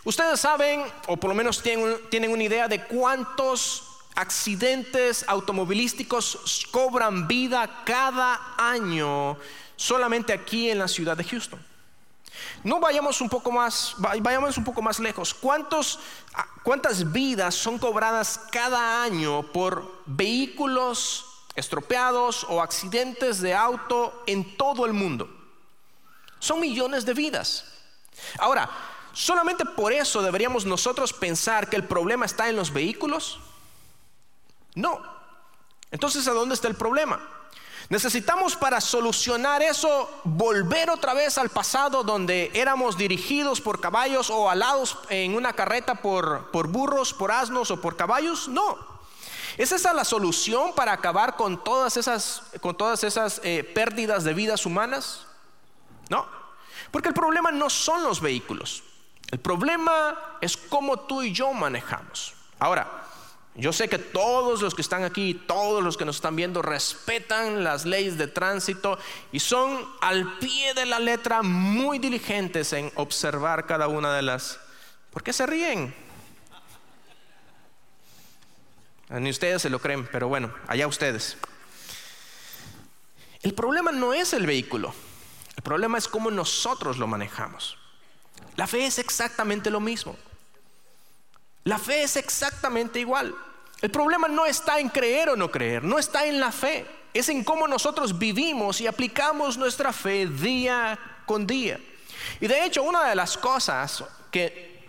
Ustedes 0.04 0.38
saben, 0.38 0.84
o 1.08 1.16
por 1.16 1.30
lo 1.30 1.34
menos 1.34 1.60
tienen, 1.62 2.30
una 2.30 2.42
idea 2.44 2.68
de 2.68 2.84
cuántos 2.84 3.88
accidentes 4.14 5.24
automovilísticos 5.26 6.66
cobran 6.70 7.26
vida 7.26 7.82
cada 7.84 8.54
año 8.56 9.36
solamente 9.74 10.32
aquí 10.32 10.70
en 10.70 10.78
la 10.78 10.86
ciudad 10.86 11.16
de 11.16 11.24
Houston. 11.24 11.69
No 12.62 12.80
vayamos 12.80 13.20
un 13.20 13.28
poco 13.28 13.50
más, 13.50 13.94
vayamos 13.98 14.56
un 14.58 14.64
poco 14.64 14.82
más 14.82 15.00
lejos. 15.00 15.36
Ah, 16.34 16.46
¿Cuántas 16.62 17.10
vidas 17.10 17.54
son 17.54 17.78
cobradas 17.78 18.40
cada 18.50 19.02
año 19.02 19.42
por 19.52 20.02
vehículos 20.06 21.26
estropeados 21.54 22.44
o 22.48 22.62
accidentes 22.62 23.40
de 23.40 23.54
auto 23.54 24.22
en 24.26 24.56
todo 24.56 24.86
el 24.86 24.92
mundo? 24.92 25.28
Son 26.38 26.60
millones 26.60 27.04
de 27.04 27.14
vidas. 27.14 27.64
Ahora, 28.38 28.68
¿solamente 29.12 29.64
por 29.64 29.92
eso 29.92 30.22
deberíamos 30.22 30.64
nosotros 30.64 31.12
pensar 31.12 31.68
que 31.68 31.76
el 31.76 31.84
problema 31.84 32.26
está 32.26 32.48
en 32.48 32.56
los 32.56 32.72
vehículos? 32.72 33.40
No. 34.74 35.00
Entonces, 35.90 36.26
¿a 36.28 36.32
dónde 36.32 36.54
está 36.54 36.68
el 36.68 36.76
problema? 36.76 37.20
Necesitamos 37.90 38.54
para 38.54 38.80
solucionar 38.80 39.62
eso 39.62 40.08
volver 40.22 40.90
otra 40.90 41.12
vez 41.12 41.36
al 41.38 41.48
pasado 41.48 42.04
donde 42.04 42.52
éramos 42.54 42.96
dirigidos 42.96 43.60
por 43.60 43.80
caballos 43.80 44.30
o 44.30 44.48
alados 44.48 44.96
en 45.08 45.34
una 45.34 45.52
carreta 45.54 45.96
por, 45.96 46.52
por 46.52 46.68
burros, 46.68 47.12
por 47.12 47.32
asnos 47.32 47.72
o 47.72 47.80
por 47.80 47.96
caballos. 47.96 48.46
No. 48.46 48.78
¿Es 49.58 49.72
esa 49.72 49.92
la 49.92 50.04
solución 50.04 50.72
para 50.72 50.92
acabar 50.92 51.34
con 51.34 51.64
todas 51.64 51.96
esas, 51.96 52.44
con 52.60 52.76
todas 52.76 53.02
esas 53.02 53.40
eh, 53.42 53.64
pérdidas 53.64 54.22
de 54.22 54.34
vidas 54.34 54.66
humanas? 54.66 55.26
No. 56.08 56.28
Porque 56.92 57.08
el 57.08 57.14
problema 57.14 57.50
no 57.50 57.68
son 57.68 58.04
los 58.04 58.20
vehículos. 58.20 58.84
El 59.32 59.40
problema 59.40 60.36
es 60.40 60.56
cómo 60.56 60.96
tú 60.96 61.22
y 61.22 61.32
yo 61.32 61.52
manejamos. 61.52 62.34
Ahora, 62.60 63.04
yo 63.60 63.74
sé 63.74 63.88
que 63.88 63.98
todos 63.98 64.62
los 64.62 64.74
que 64.74 64.80
están 64.80 65.04
aquí, 65.04 65.34
todos 65.34 65.84
los 65.84 65.98
que 65.98 66.06
nos 66.06 66.16
están 66.16 66.34
viendo, 66.34 66.62
respetan 66.62 67.62
las 67.62 67.84
leyes 67.84 68.16
de 68.16 68.26
tránsito 68.26 68.98
y 69.32 69.40
son 69.40 69.86
al 70.00 70.38
pie 70.38 70.72
de 70.72 70.86
la 70.86 70.98
letra 70.98 71.42
muy 71.42 71.98
diligentes 71.98 72.72
en 72.72 72.90
observar 72.94 73.66
cada 73.66 73.86
una 73.86 74.14
de 74.14 74.22
las... 74.22 74.58
¿Por 75.10 75.22
qué 75.22 75.34
se 75.34 75.44
ríen? 75.44 75.94
Ni 79.10 79.28
ustedes 79.28 79.60
se 79.60 79.68
lo 79.68 79.78
creen, 79.78 80.08
pero 80.10 80.28
bueno, 80.28 80.54
allá 80.66 80.86
ustedes. 80.86 81.36
El 83.42 83.52
problema 83.52 83.92
no 83.92 84.14
es 84.14 84.32
el 84.32 84.46
vehículo, 84.46 84.94
el 85.56 85.62
problema 85.62 85.98
es 85.98 86.08
cómo 86.08 86.30
nosotros 86.30 86.96
lo 86.96 87.06
manejamos. 87.06 87.76
La 88.56 88.66
fe 88.66 88.86
es 88.86 88.98
exactamente 88.98 89.70
lo 89.70 89.80
mismo. 89.80 90.16
La 91.64 91.78
fe 91.78 92.02
es 92.02 92.16
exactamente 92.16 92.98
igual. 93.00 93.34
El 93.82 93.90
problema 93.90 94.28
no 94.28 94.46
está 94.46 94.78
en 94.78 94.88
creer 94.88 95.30
o 95.30 95.36
no 95.36 95.50
creer, 95.50 95.82
no 95.82 95.98
está 95.98 96.26
en 96.26 96.38
la 96.38 96.52
fe, 96.52 96.86
es 97.14 97.28
en 97.28 97.42
cómo 97.44 97.66
nosotros 97.66 98.18
vivimos 98.18 98.80
y 98.80 98.86
aplicamos 98.86 99.56
nuestra 99.56 99.92
fe 99.92 100.26
día 100.26 100.98
con 101.26 101.46
día. 101.46 101.80
Y 102.40 102.46
de 102.46 102.64
hecho, 102.64 102.82
una 102.82 103.08
de 103.08 103.14
las 103.14 103.38
cosas 103.38 104.04
que 104.30 104.79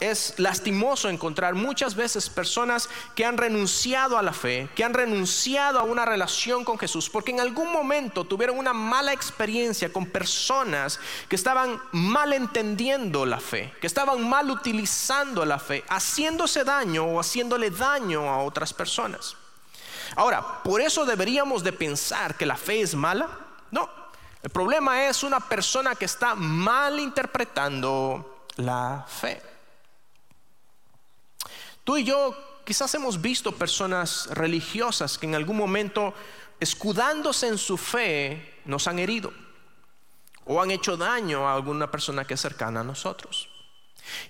Es 0.00 0.34
lastimoso 0.38 1.08
encontrar 1.08 1.54
muchas 1.54 1.94
veces 1.94 2.28
personas 2.28 2.88
que 3.14 3.24
han 3.24 3.38
renunciado 3.38 4.18
a 4.18 4.22
la 4.22 4.32
fe, 4.32 4.68
que 4.74 4.82
han 4.82 4.92
renunciado 4.92 5.78
a 5.78 5.84
una 5.84 6.04
relación 6.04 6.64
con 6.64 6.76
Jesús, 6.76 7.08
porque 7.08 7.30
en 7.30 7.38
algún 7.38 7.70
momento 7.70 8.24
tuvieron 8.24 8.58
una 8.58 8.72
mala 8.72 9.12
experiencia 9.12 9.92
con 9.92 10.06
personas 10.06 10.98
que 11.28 11.36
estaban 11.36 11.80
mal 11.92 12.32
entendiendo 12.32 13.24
la 13.24 13.38
fe, 13.38 13.72
que 13.80 13.86
estaban 13.86 14.28
mal 14.28 14.50
utilizando 14.50 15.44
la 15.44 15.60
fe, 15.60 15.84
haciéndose 15.88 16.64
daño 16.64 17.04
o 17.04 17.20
haciéndole 17.20 17.70
daño 17.70 18.28
a 18.28 18.42
otras 18.42 18.74
personas. 18.74 19.36
Ahora, 20.16 20.60
¿por 20.64 20.80
eso 20.80 21.06
deberíamos 21.06 21.62
de 21.62 21.72
pensar 21.72 22.36
que 22.36 22.46
la 22.46 22.56
fe 22.56 22.80
es 22.80 22.96
mala? 22.96 23.28
No. 23.70 23.88
El 24.42 24.50
problema 24.50 25.06
es 25.06 25.22
una 25.22 25.38
persona 25.38 25.94
que 25.94 26.06
está 26.06 26.34
mal 26.34 26.98
interpretando 26.98 28.29
la 28.56 29.06
fe. 29.08 29.42
Tú 31.84 31.96
y 31.96 32.04
yo 32.04 32.34
quizás 32.64 32.94
hemos 32.94 33.20
visto 33.20 33.52
personas 33.52 34.28
religiosas 34.30 35.18
que 35.18 35.26
en 35.26 35.34
algún 35.34 35.56
momento, 35.56 36.14
escudándose 36.60 37.48
en 37.48 37.58
su 37.58 37.76
fe, 37.76 38.60
nos 38.64 38.86
han 38.86 38.98
herido 38.98 39.32
o 40.44 40.60
han 40.60 40.70
hecho 40.70 40.96
daño 40.96 41.48
a 41.48 41.54
alguna 41.54 41.90
persona 41.90 42.24
que 42.24 42.34
es 42.34 42.40
cercana 42.40 42.80
a 42.80 42.84
nosotros. 42.84 43.48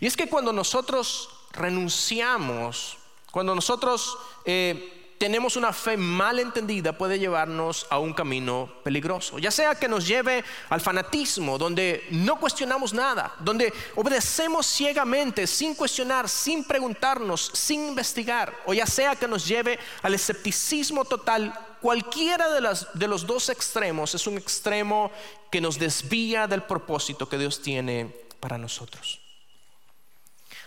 Y 0.00 0.06
es 0.06 0.16
que 0.16 0.28
cuando 0.28 0.52
nosotros 0.52 1.28
renunciamos, 1.52 2.98
cuando 3.30 3.54
nosotros 3.54 4.18
eh, 4.44 4.99
tenemos 5.20 5.56
una 5.56 5.74
fe 5.74 5.98
mal 5.98 6.38
entendida 6.38 6.96
puede 6.96 7.18
llevarnos 7.18 7.86
a 7.90 7.98
un 7.98 8.14
camino 8.14 8.72
peligroso. 8.82 9.38
Ya 9.38 9.50
sea 9.50 9.74
que 9.74 9.86
nos 9.86 10.06
lleve 10.06 10.42
al 10.70 10.80
fanatismo, 10.80 11.58
donde 11.58 12.06
no 12.10 12.40
cuestionamos 12.40 12.94
nada, 12.94 13.34
donde 13.38 13.70
obedecemos 13.96 14.64
ciegamente, 14.64 15.46
sin 15.46 15.74
cuestionar, 15.74 16.26
sin 16.26 16.64
preguntarnos, 16.64 17.50
sin 17.52 17.88
investigar, 17.88 18.54
o 18.64 18.72
ya 18.72 18.86
sea 18.86 19.14
que 19.14 19.28
nos 19.28 19.46
lleve 19.46 19.78
al 20.00 20.14
escepticismo 20.14 21.04
total. 21.04 21.52
Cualquiera 21.82 22.48
de, 22.54 22.78
de 22.94 23.06
los 23.06 23.26
dos 23.26 23.50
extremos 23.50 24.14
es 24.14 24.26
un 24.26 24.38
extremo 24.38 25.12
que 25.50 25.60
nos 25.60 25.78
desvía 25.78 26.46
del 26.46 26.62
propósito 26.62 27.28
que 27.28 27.36
Dios 27.36 27.60
tiene 27.60 28.06
para 28.40 28.56
nosotros. 28.56 29.20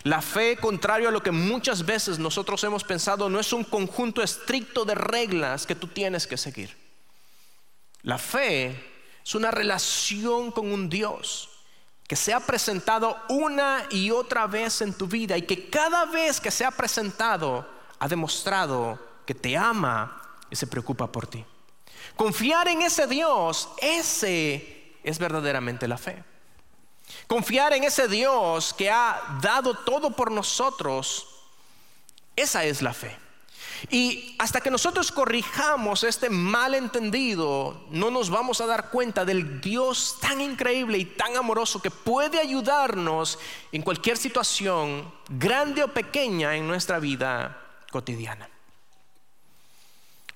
La 0.04 0.22
fe, 0.22 0.58
contrario 0.58 1.08
a 1.08 1.12
lo 1.12 1.24
que 1.24 1.32
muchas 1.32 1.86
veces 1.86 2.20
nosotros 2.20 2.64
hemos 2.66 2.84
pensado, 2.84 3.30
no 3.30 3.40
es 3.40 3.54
un 3.54 3.64
conjunto 3.64 4.22
estricto 4.22 4.84
de 4.84 4.96
reglas 4.96 5.66
que 5.66 5.76
tú 5.76 5.88
tienes 5.88 6.28
que 6.28 6.38
seguir. 6.38 6.76
La 8.02 8.18
fe 8.18 8.84
es 9.24 9.36
una 9.36 9.50
relación 9.50 10.52
con 10.52 10.72
un 10.72 10.90
Dios 10.90 11.50
que 12.06 12.18
se 12.18 12.34
ha 12.34 12.42
presentado 12.42 13.18
una 13.30 13.88
y 13.90 14.12
otra 14.12 14.46
vez 14.46 14.82
en 14.82 14.94
tu 14.94 15.08
vida 15.08 15.38
y 15.38 15.44
que 15.44 15.70
cada 15.70 16.06
vez 16.06 16.42
que 16.42 16.52
se 16.52 16.66
ha 16.66 16.72
presentado 16.72 17.66
ha 17.98 18.08
demostrado 18.10 19.00
que 19.26 19.34
te 19.34 19.56
ama 19.56 20.22
y 20.50 20.58
se 20.58 20.68
preocupa 20.68 21.10
por 21.10 21.28
ti. 21.28 21.46
Confiar 22.18 22.68
en 22.68 22.82
ese 22.82 23.08
Dios, 23.08 23.70
ese 23.82 24.98
es 25.02 25.18
verdaderamente 25.18 25.88
la 25.88 25.98
fe. 25.98 26.24
Confiar 27.28 27.74
en 27.74 27.84
ese 27.84 28.08
Dios 28.08 28.74
que 28.74 28.90
ha 28.90 29.40
dado 29.42 29.76
todo 29.76 30.12
por 30.12 30.32
nosotros, 30.32 31.28
esa 32.36 32.64
es 32.66 32.82
la 32.82 32.94
fe. 32.94 33.18
Y 33.90 34.36
hasta 34.40 34.62
que 34.62 34.72
nosotros 34.72 35.12
corrijamos 35.12 36.04
este 36.04 36.30
malentendido, 36.30 37.86
no 37.90 38.10
nos 38.12 38.30
vamos 38.30 38.62
a 38.62 38.66
dar 38.66 38.90
cuenta 38.90 39.26
del 39.26 39.60
Dios 39.60 40.18
tan 40.22 40.40
increíble 40.40 40.98
y 40.98 41.06
tan 41.06 41.36
amoroso 41.36 41.82
que 41.82 41.92
puede 41.92 42.40
ayudarnos 42.40 43.38
en 43.72 43.82
cualquier 43.82 44.18
situación, 44.18 45.12
grande 45.30 45.84
o 45.84 45.90
pequeña, 45.90 46.56
en 46.56 46.68
nuestra 46.68 47.00
vida 47.00 47.60
cotidiana. 47.92 48.53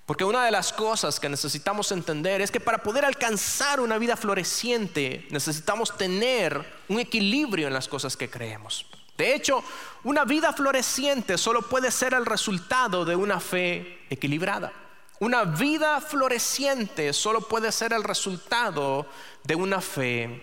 Porque 0.07 0.23
una 0.23 0.45
de 0.45 0.51
las 0.51 0.71
cosas 0.71 1.19
que 1.19 1.27
necesitamos 1.27 1.91
entender 1.91 2.39
es 2.39 2.49
que 2.49 2.61
para 2.61 2.81
poder 2.81 3.03
alcanzar 3.03 3.81
una 3.81 3.97
vida 3.97 4.15
floreciente 4.15 5.27
necesitamos 5.31 5.97
tener 5.97 6.65
un 6.87 7.01
equilibrio 7.01 7.67
en 7.67 7.73
las 7.73 7.89
cosas 7.89 8.15
que 8.15 8.29
creemos. 8.29 8.85
De 9.17 9.35
hecho, 9.35 9.61
una 10.05 10.23
vida 10.23 10.53
floreciente 10.53 11.37
solo 11.37 11.61
puede 11.61 11.91
ser 11.91 12.13
el 12.13 12.25
resultado 12.25 13.03
de 13.03 13.17
una 13.17 13.41
fe 13.41 13.99
equilibrada. 14.09 14.71
Una 15.19 15.43
vida 15.43 15.99
floreciente 15.99 17.11
solo 17.11 17.41
puede 17.41 17.73
ser 17.73 17.91
el 17.91 18.05
resultado 18.05 19.07
de 19.43 19.55
una 19.55 19.81
fe 19.81 20.41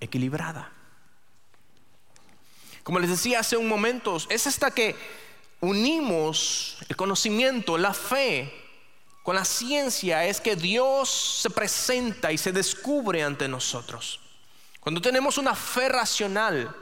equilibrada. 0.00 0.70
Como 2.82 2.98
les 2.98 3.08
decía 3.08 3.40
hace 3.40 3.56
un 3.56 3.68
momento, 3.68 4.18
es 4.28 4.46
hasta 4.46 4.70
que 4.70 4.96
unimos 5.60 6.76
el 6.90 6.96
conocimiento, 6.96 7.78
la 7.78 7.94
fe, 7.94 8.61
con 9.22 9.36
la 9.36 9.44
ciencia, 9.44 10.24
es 10.24 10.40
que 10.40 10.56
Dios 10.56 11.40
se 11.42 11.50
presenta 11.50 12.32
y 12.32 12.38
se 12.38 12.52
descubre 12.52 13.22
ante 13.22 13.46
nosotros. 13.46 14.20
Cuando 14.80 15.00
tenemos 15.00 15.38
una 15.38 15.54
fe 15.54 15.88
racional, 15.88 16.74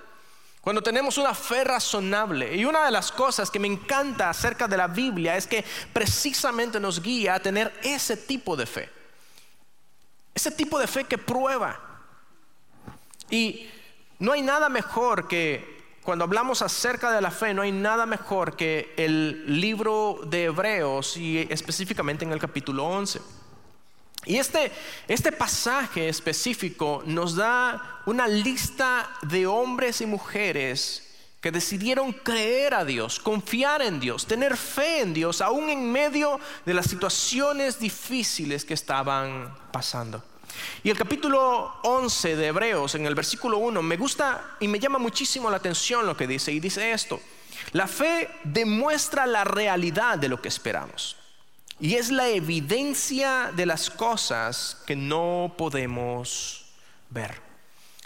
cuando 0.63 0.83
tenemos 0.83 1.19
una 1.19 1.35
fe 1.35 1.65
razonable, 1.65 2.57
y 2.57 2.65
una 2.65 2.85
de 2.85 2.91
las 2.91 3.13
cosas 3.13 3.51
que 3.51 3.59
me 3.59 3.69
encanta 3.69 4.31
acerca 4.31 4.67
de 4.67 4.77
la 4.77 4.89
Biblia 4.89 5.37
es 5.37 5.47
que 5.47 5.65
precisamente 5.93 6.81
nos 6.81 7.03
guía 7.03 7.35
a 7.35 7.41
tener 7.41 7.73
ese 7.83 8.17
tipo 8.17 8.57
de 8.57 8.67
fe. 8.67 8.91
Ese 10.35 10.51
tipo 10.51 10.79
de 10.79 10.87
fe 10.87 11.05
que 11.05 11.19
prueba. 11.19 11.79
Y 13.29 13.69
no 14.19 14.33
hay 14.33 14.43
nada 14.43 14.69
mejor 14.69 15.29
que, 15.29 15.80
cuando 16.03 16.25
hablamos 16.25 16.63
acerca 16.63 17.13
de 17.13 17.21
la 17.21 17.31
fe, 17.31 17.53
no 17.53 17.63
hay 17.63 17.73
nada 17.73 18.07
mejor 18.07 18.57
que 18.57 18.95
el 18.97 19.61
libro 19.61 20.21
de 20.27 20.45
Hebreos 20.45 21.17
y 21.17 21.47
específicamente 21.51 22.25
en 22.25 22.33
el 22.33 22.39
capítulo 22.39 22.87
11. 22.87 23.21
Y 24.25 24.37
este, 24.37 24.73
este 25.09 25.33
pasaje 25.33 26.09
específico 26.09 27.03
nos 27.07 27.37
da 27.37 28.01
una 28.07 28.29
lista 28.29 29.11
de 29.23 29.47
hombres 29.47 30.01
y 30.01 30.07
mujeres 30.07 31.07
que 31.41 31.51
decidieron 31.51 32.13
creer 32.13 32.75
a 32.75 32.85
Dios, 32.85 33.19
confiar 33.19 33.81
en 33.81 33.99
Dios, 33.99 34.27
tener 34.27 34.57
fe 34.57 35.01
en 35.01 35.15
Dios, 35.15 35.41
aún 35.41 35.71
en 35.71 35.91
medio 35.91 36.39
de 36.67 36.75
las 36.75 36.87
situaciones 36.87 37.79
difíciles 37.79 38.65
que 38.65 38.75
estaban 38.75 39.55
pasando. 39.73 40.23
Y 40.83 40.91
el 40.91 40.97
capítulo 40.97 41.75
11 41.83 42.37
de 42.37 42.47
Hebreos, 42.47 42.95
en 42.95 43.07
el 43.07 43.15
versículo 43.15 43.59
1, 43.59 43.83
me 43.83 43.97
gusta 43.97 44.57
y 44.61 44.69
me 44.69 44.79
llama 44.79 44.99
muchísimo 44.99 45.51
la 45.51 45.59
atención 45.59 46.07
lo 46.07 46.17
que 46.17 46.27
dice. 46.27 46.53
Y 46.53 46.61
dice 46.61 46.93
esto, 46.93 47.21
la 47.73 47.87
fe 47.87 48.29
demuestra 48.45 49.27
la 49.27 49.45
realidad 49.45 50.19
de 50.19 50.29
lo 50.29 50.41
que 50.41 50.49
esperamos. 50.49 51.17
Y 51.79 51.95
es 51.95 52.11
la 52.11 52.29
evidencia 52.29 53.53
de 53.55 53.67
las 53.67 53.91
cosas 53.91 54.79
que 54.87 54.97
no 54.97 55.55
podemos 55.57 56.67
ver. 57.09 57.41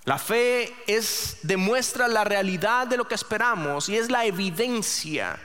La 0.05 0.19
fe 0.19 0.75
es 0.87 1.39
demuestra 1.43 2.09
la 2.09 2.25
realidad 2.25 2.87
de 2.87 2.99
lo 2.99 3.09
que 3.09 3.15
esperamos 3.15 3.89
y 3.89 3.97
es 3.97 4.11
la 4.11 4.27
evidencia 4.27 5.39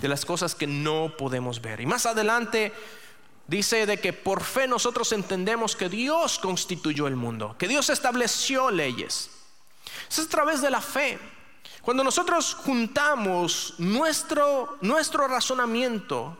de 0.00 0.08
las 0.08 0.24
cosas 0.24 0.54
que 0.54 0.66
no 0.66 1.14
podemos 1.18 1.60
ver. 1.60 1.80
Y 1.80 1.86
más 1.86 2.06
adelante 2.06 2.72
dice 3.46 3.86
de 3.86 4.00
que 4.00 4.12
por 4.12 4.42
fe 4.42 4.66
nosotros 4.66 5.12
entendemos 5.12 5.76
que 5.76 5.88
Dios 5.88 6.38
constituyó 6.38 7.06
el 7.06 7.16
mundo, 7.16 7.56
que 7.58 7.68
Dios 7.68 7.90
estableció 7.90 8.70
leyes. 8.70 9.30
Es 10.08 10.18
a 10.18 10.28
través 10.28 10.62
de 10.62 10.70
la 10.70 10.80
fe. 10.80 11.18
Cuando 11.82 12.02
nosotros 12.02 12.54
juntamos 12.54 13.74
nuestro, 13.78 14.78
nuestro 14.80 15.28
razonamiento 15.28 16.38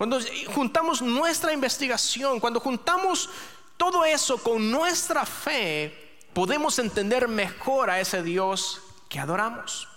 cuando 0.00 0.18
juntamos 0.54 1.02
nuestra 1.02 1.52
investigación, 1.52 2.40
cuando 2.40 2.58
juntamos 2.58 3.28
todo 3.76 4.02
eso 4.02 4.42
con 4.42 4.70
nuestra 4.70 5.26
fe, 5.26 6.16
podemos 6.32 6.78
entender 6.78 7.28
mejor 7.28 7.90
a 7.90 8.00
ese 8.00 8.22
Dios 8.22 8.80
que 9.10 9.20
adoramos. 9.20 9.89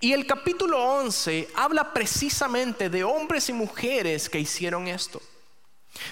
Y 0.00 0.12
el 0.12 0.26
capítulo 0.26 0.82
11 0.82 1.48
habla 1.56 1.94
precisamente 1.94 2.90
de 2.90 3.02
hombres 3.02 3.48
y 3.48 3.54
mujeres 3.54 4.28
que 4.28 4.38
hicieron 4.38 4.88
esto. 4.88 5.22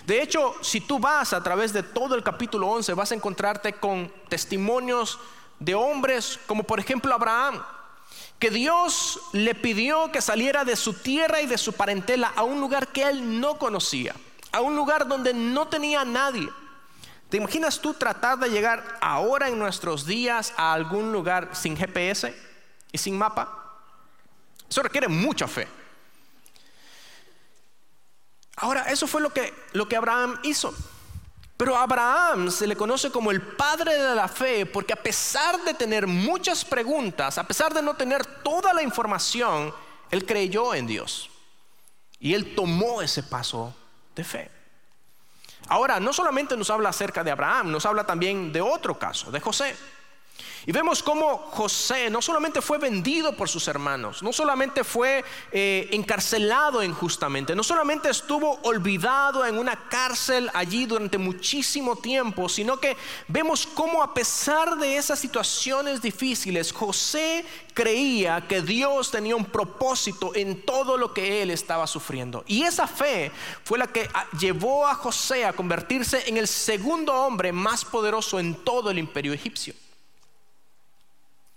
De 0.06 0.22
hecho, 0.22 0.54
si 0.62 0.80
tú 0.80 0.98
vas 0.98 1.34
a 1.34 1.42
través 1.42 1.72
de 1.74 1.82
todo 1.82 2.14
el 2.14 2.22
capítulo 2.22 2.68
11, 2.68 2.94
vas 2.94 3.12
a 3.12 3.14
encontrarte 3.14 3.74
con 3.74 4.10
testimonios 4.30 5.18
de 5.58 5.74
hombres 5.74 6.40
como 6.46 6.64
por 6.64 6.80
ejemplo 6.80 7.14
Abraham, 7.14 7.62
que 8.38 8.50
Dios 8.50 9.20
le 9.32 9.54
pidió 9.54 10.10
que 10.10 10.22
saliera 10.22 10.64
de 10.64 10.76
su 10.76 10.94
tierra 10.94 11.42
y 11.42 11.46
de 11.46 11.58
su 11.58 11.74
parentela 11.74 12.32
a 12.34 12.42
un 12.42 12.60
lugar 12.60 12.88
que 12.88 13.02
él 13.02 13.40
no 13.40 13.58
conocía, 13.58 14.14
a 14.52 14.62
un 14.62 14.74
lugar 14.74 15.06
donde 15.06 15.34
no 15.34 15.68
tenía 15.68 16.04
nadie. 16.04 16.48
¿Te 17.28 17.36
imaginas 17.36 17.80
tú 17.80 17.92
tratar 17.92 18.38
de 18.38 18.48
llegar 18.48 18.98
ahora 19.00 19.48
en 19.48 19.58
nuestros 19.58 20.06
días 20.06 20.54
a 20.56 20.72
algún 20.72 21.12
lugar 21.12 21.50
sin 21.52 21.76
GPS 21.76 22.34
y 22.90 22.98
sin 22.98 23.18
mapa? 23.18 23.63
Eso 24.68 24.82
requiere 24.82 25.08
mucha 25.08 25.46
fe. 25.46 25.68
Ahora, 28.56 28.84
eso 28.90 29.06
fue 29.06 29.20
lo 29.20 29.30
que, 29.30 29.52
lo 29.72 29.88
que 29.88 29.96
Abraham 29.96 30.38
hizo. 30.44 30.74
Pero 31.56 31.76
a 31.76 31.82
Abraham 31.82 32.50
se 32.50 32.66
le 32.66 32.76
conoce 32.76 33.10
como 33.10 33.30
el 33.30 33.40
padre 33.40 33.94
de 33.94 34.14
la 34.14 34.26
fe 34.26 34.66
porque 34.66 34.92
a 34.92 35.02
pesar 35.02 35.62
de 35.62 35.74
tener 35.74 36.06
muchas 36.06 36.64
preguntas, 36.64 37.38
a 37.38 37.44
pesar 37.44 37.72
de 37.72 37.82
no 37.82 37.94
tener 37.94 38.26
toda 38.42 38.72
la 38.74 38.82
información, 38.82 39.72
él 40.10 40.26
creyó 40.26 40.74
en 40.74 40.86
Dios. 40.86 41.30
Y 42.18 42.34
él 42.34 42.54
tomó 42.54 43.02
ese 43.02 43.22
paso 43.22 43.74
de 44.16 44.24
fe. 44.24 44.50
Ahora, 45.68 46.00
no 46.00 46.12
solamente 46.12 46.56
nos 46.56 46.70
habla 46.70 46.90
acerca 46.90 47.24
de 47.24 47.30
Abraham, 47.30 47.70
nos 47.70 47.86
habla 47.86 48.04
también 48.04 48.52
de 48.52 48.60
otro 48.60 48.98
caso, 48.98 49.30
de 49.30 49.40
José. 49.40 49.76
Y 50.66 50.72
vemos 50.72 51.02
cómo 51.02 51.36
José 51.50 52.08
no 52.08 52.22
solamente 52.22 52.62
fue 52.62 52.78
vendido 52.78 53.36
por 53.36 53.50
sus 53.50 53.68
hermanos, 53.68 54.22
no 54.22 54.32
solamente 54.32 54.82
fue 54.82 55.22
eh, 55.52 55.88
encarcelado 55.92 56.82
injustamente, 56.82 57.54
no 57.54 57.62
solamente 57.62 58.08
estuvo 58.08 58.58
olvidado 58.62 59.44
en 59.44 59.58
una 59.58 59.88
cárcel 59.88 60.50
allí 60.54 60.86
durante 60.86 61.18
muchísimo 61.18 61.96
tiempo, 61.96 62.48
sino 62.48 62.78
que 62.78 62.96
vemos 63.28 63.66
cómo 63.66 64.02
a 64.02 64.14
pesar 64.14 64.76
de 64.78 64.96
esas 64.96 65.18
situaciones 65.18 66.00
difíciles, 66.00 66.72
José 66.72 67.44
creía 67.74 68.46
que 68.48 68.62
Dios 68.62 69.10
tenía 69.10 69.36
un 69.36 69.44
propósito 69.44 70.34
en 70.34 70.62
todo 70.62 70.96
lo 70.96 71.12
que 71.12 71.42
él 71.42 71.50
estaba 71.50 71.86
sufriendo. 71.86 72.42
Y 72.46 72.62
esa 72.62 72.86
fe 72.86 73.30
fue 73.64 73.78
la 73.78 73.88
que 73.88 74.08
ah, 74.14 74.26
llevó 74.38 74.86
a 74.86 74.94
José 74.94 75.44
a 75.44 75.52
convertirse 75.52 76.26
en 76.26 76.38
el 76.38 76.48
segundo 76.48 77.12
hombre 77.12 77.52
más 77.52 77.84
poderoso 77.84 78.40
en 78.40 78.54
todo 78.54 78.90
el 78.90 78.98
imperio 78.98 79.34
egipcio. 79.34 79.74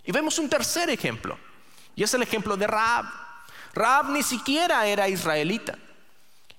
Y 0.07 0.11
vemos 0.13 0.39
un 0.39 0.47
tercer 0.47 0.89
ejemplo, 0.89 1.37
y 1.93 2.01
es 2.01 2.13
el 2.13 2.23
ejemplo 2.23 2.55
de 2.55 2.65
Raab. 2.65 3.05
Raab 3.73 4.09
ni 4.09 4.23
siquiera 4.23 4.87
era 4.87 5.09
israelita. 5.09 5.77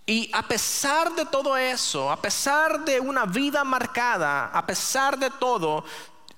Y 0.04 0.30
a 0.34 0.42
pesar 0.42 1.14
de 1.14 1.24
todo 1.24 1.56
eso, 1.56 2.12
a 2.12 2.20
pesar 2.20 2.84
de 2.84 3.00
una 3.00 3.24
vida 3.24 3.64
marcada, 3.64 4.50
a 4.52 4.66
pesar 4.66 5.18
de 5.18 5.30
todo, 5.30 5.84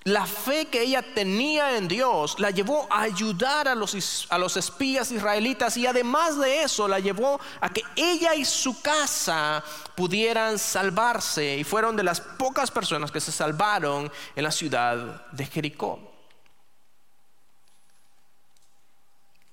la 0.04 0.24
fe 0.24 0.66
que 0.66 0.82
ella 0.82 1.02
tenía 1.02 1.76
en 1.76 1.88
Dios 1.88 2.38
la 2.38 2.50
llevó 2.50 2.86
a 2.90 3.02
ayudar 3.02 3.66
a 3.66 3.74
los, 3.74 4.26
a 4.30 4.38
los 4.38 4.56
espías 4.56 5.10
israelitas 5.10 5.76
y 5.76 5.86
además 5.86 6.38
de 6.38 6.62
eso 6.62 6.86
la 6.86 7.00
llevó 7.00 7.40
a 7.60 7.68
que 7.70 7.82
ella 7.96 8.36
y 8.36 8.44
su 8.44 8.80
casa 8.80 9.64
pudieran 9.96 10.60
salvarse 10.60 11.56
y 11.58 11.64
fueron 11.64 11.96
de 11.96 12.04
las 12.04 12.20
pocas 12.20 12.70
personas 12.70 13.10
que 13.10 13.20
se 13.20 13.32
salvaron 13.32 14.10
en 14.36 14.44
la 14.44 14.52
ciudad 14.52 15.28
de 15.32 15.46
Jericó. 15.46 16.09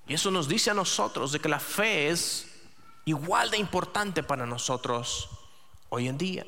Y 0.08 0.14
eso 0.14 0.30
nos 0.30 0.48
dice 0.48 0.70
a 0.70 0.74
nosotros 0.74 1.32
de 1.32 1.38
que 1.38 1.48
la 1.48 1.60
fe 1.60 2.08
es 2.08 2.46
igual 3.04 3.50
de 3.50 3.58
importante 3.58 4.22
para 4.22 4.46
nosotros 4.46 5.28
hoy 5.90 6.08
en 6.08 6.16
día. 6.16 6.46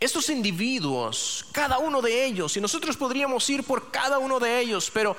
Estos 0.00 0.28
individuos, 0.30 1.46
cada 1.52 1.78
uno 1.78 2.02
de 2.02 2.24
ellos, 2.24 2.56
y 2.56 2.60
nosotros 2.60 2.96
podríamos 2.96 3.48
ir 3.50 3.64
por 3.64 3.90
cada 3.90 4.18
uno 4.18 4.40
de 4.40 4.60
ellos, 4.60 4.90
pero 4.92 5.16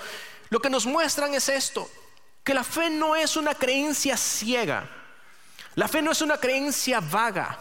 lo 0.50 0.60
que 0.60 0.70
nos 0.70 0.86
muestran 0.86 1.34
es 1.34 1.50
esto, 1.50 1.90
que 2.44 2.54
la 2.54 2.64
fe 2.64 2.90
no 2.90 3.16
es 3.16 3.36
una 3.38 3.56
creencia 3.56 4.18
ciega, 4.18 4.90
la 5.76 5.88
fe 5.88 6.02
no 6.02 6.12
es 6.12 6.22
una 6.22 6.38
creencia 6.38 7.00
vaga, 7.00 7.60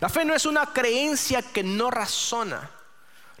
la 0.00 0.08
fe 0.08 0.24
no 0.24 0.34
es 0.34 0.44
una 0.44 0.72
creencia 0.72 1.42
que 1.42 1.62
no 1.62 1.90
razona, 1.90 2.70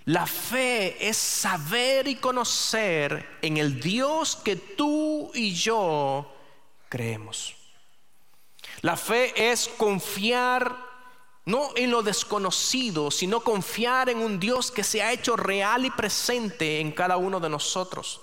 la 0.06 0.26
fe 0.26 1.08
es 1.08 1.16
saber 1.16 2.06
y 2.08 2.16
conocer 2.16 3.38
en 3.40 3.56
el 3.56 3.80
Dios 3.80 4.36
que 4.36 4.56
tú 4.56 5.30
y 5.32 5.54
yo 5.54 6.30
creemos. 6.90 7.54
La 8.82 8.98
fe 8.98 9.50
es 9.50 9.66
confiar 9.66 10.76
no 11.46 11.70
en 11.74 11.90
lo 11.90 12.02
desconocido, 12.02 13.10
sino 13.10 13.40
confiar 13.40 14.10
en 14.10 14.18
un 14.18 14.38
Dios 14.38 14.70
que 14.70 14.84
se 14.84 15.02
ha 15.02 15.12
hecho 15.12 15.36
real 15.36 15.84
y 15.86 15.90
presente 15.90 16.80
en 16.80 16.92
cada 16.92 17.16
uno 17.16 17.40
de 17.40 17.48
nosotros. 17.48 18.20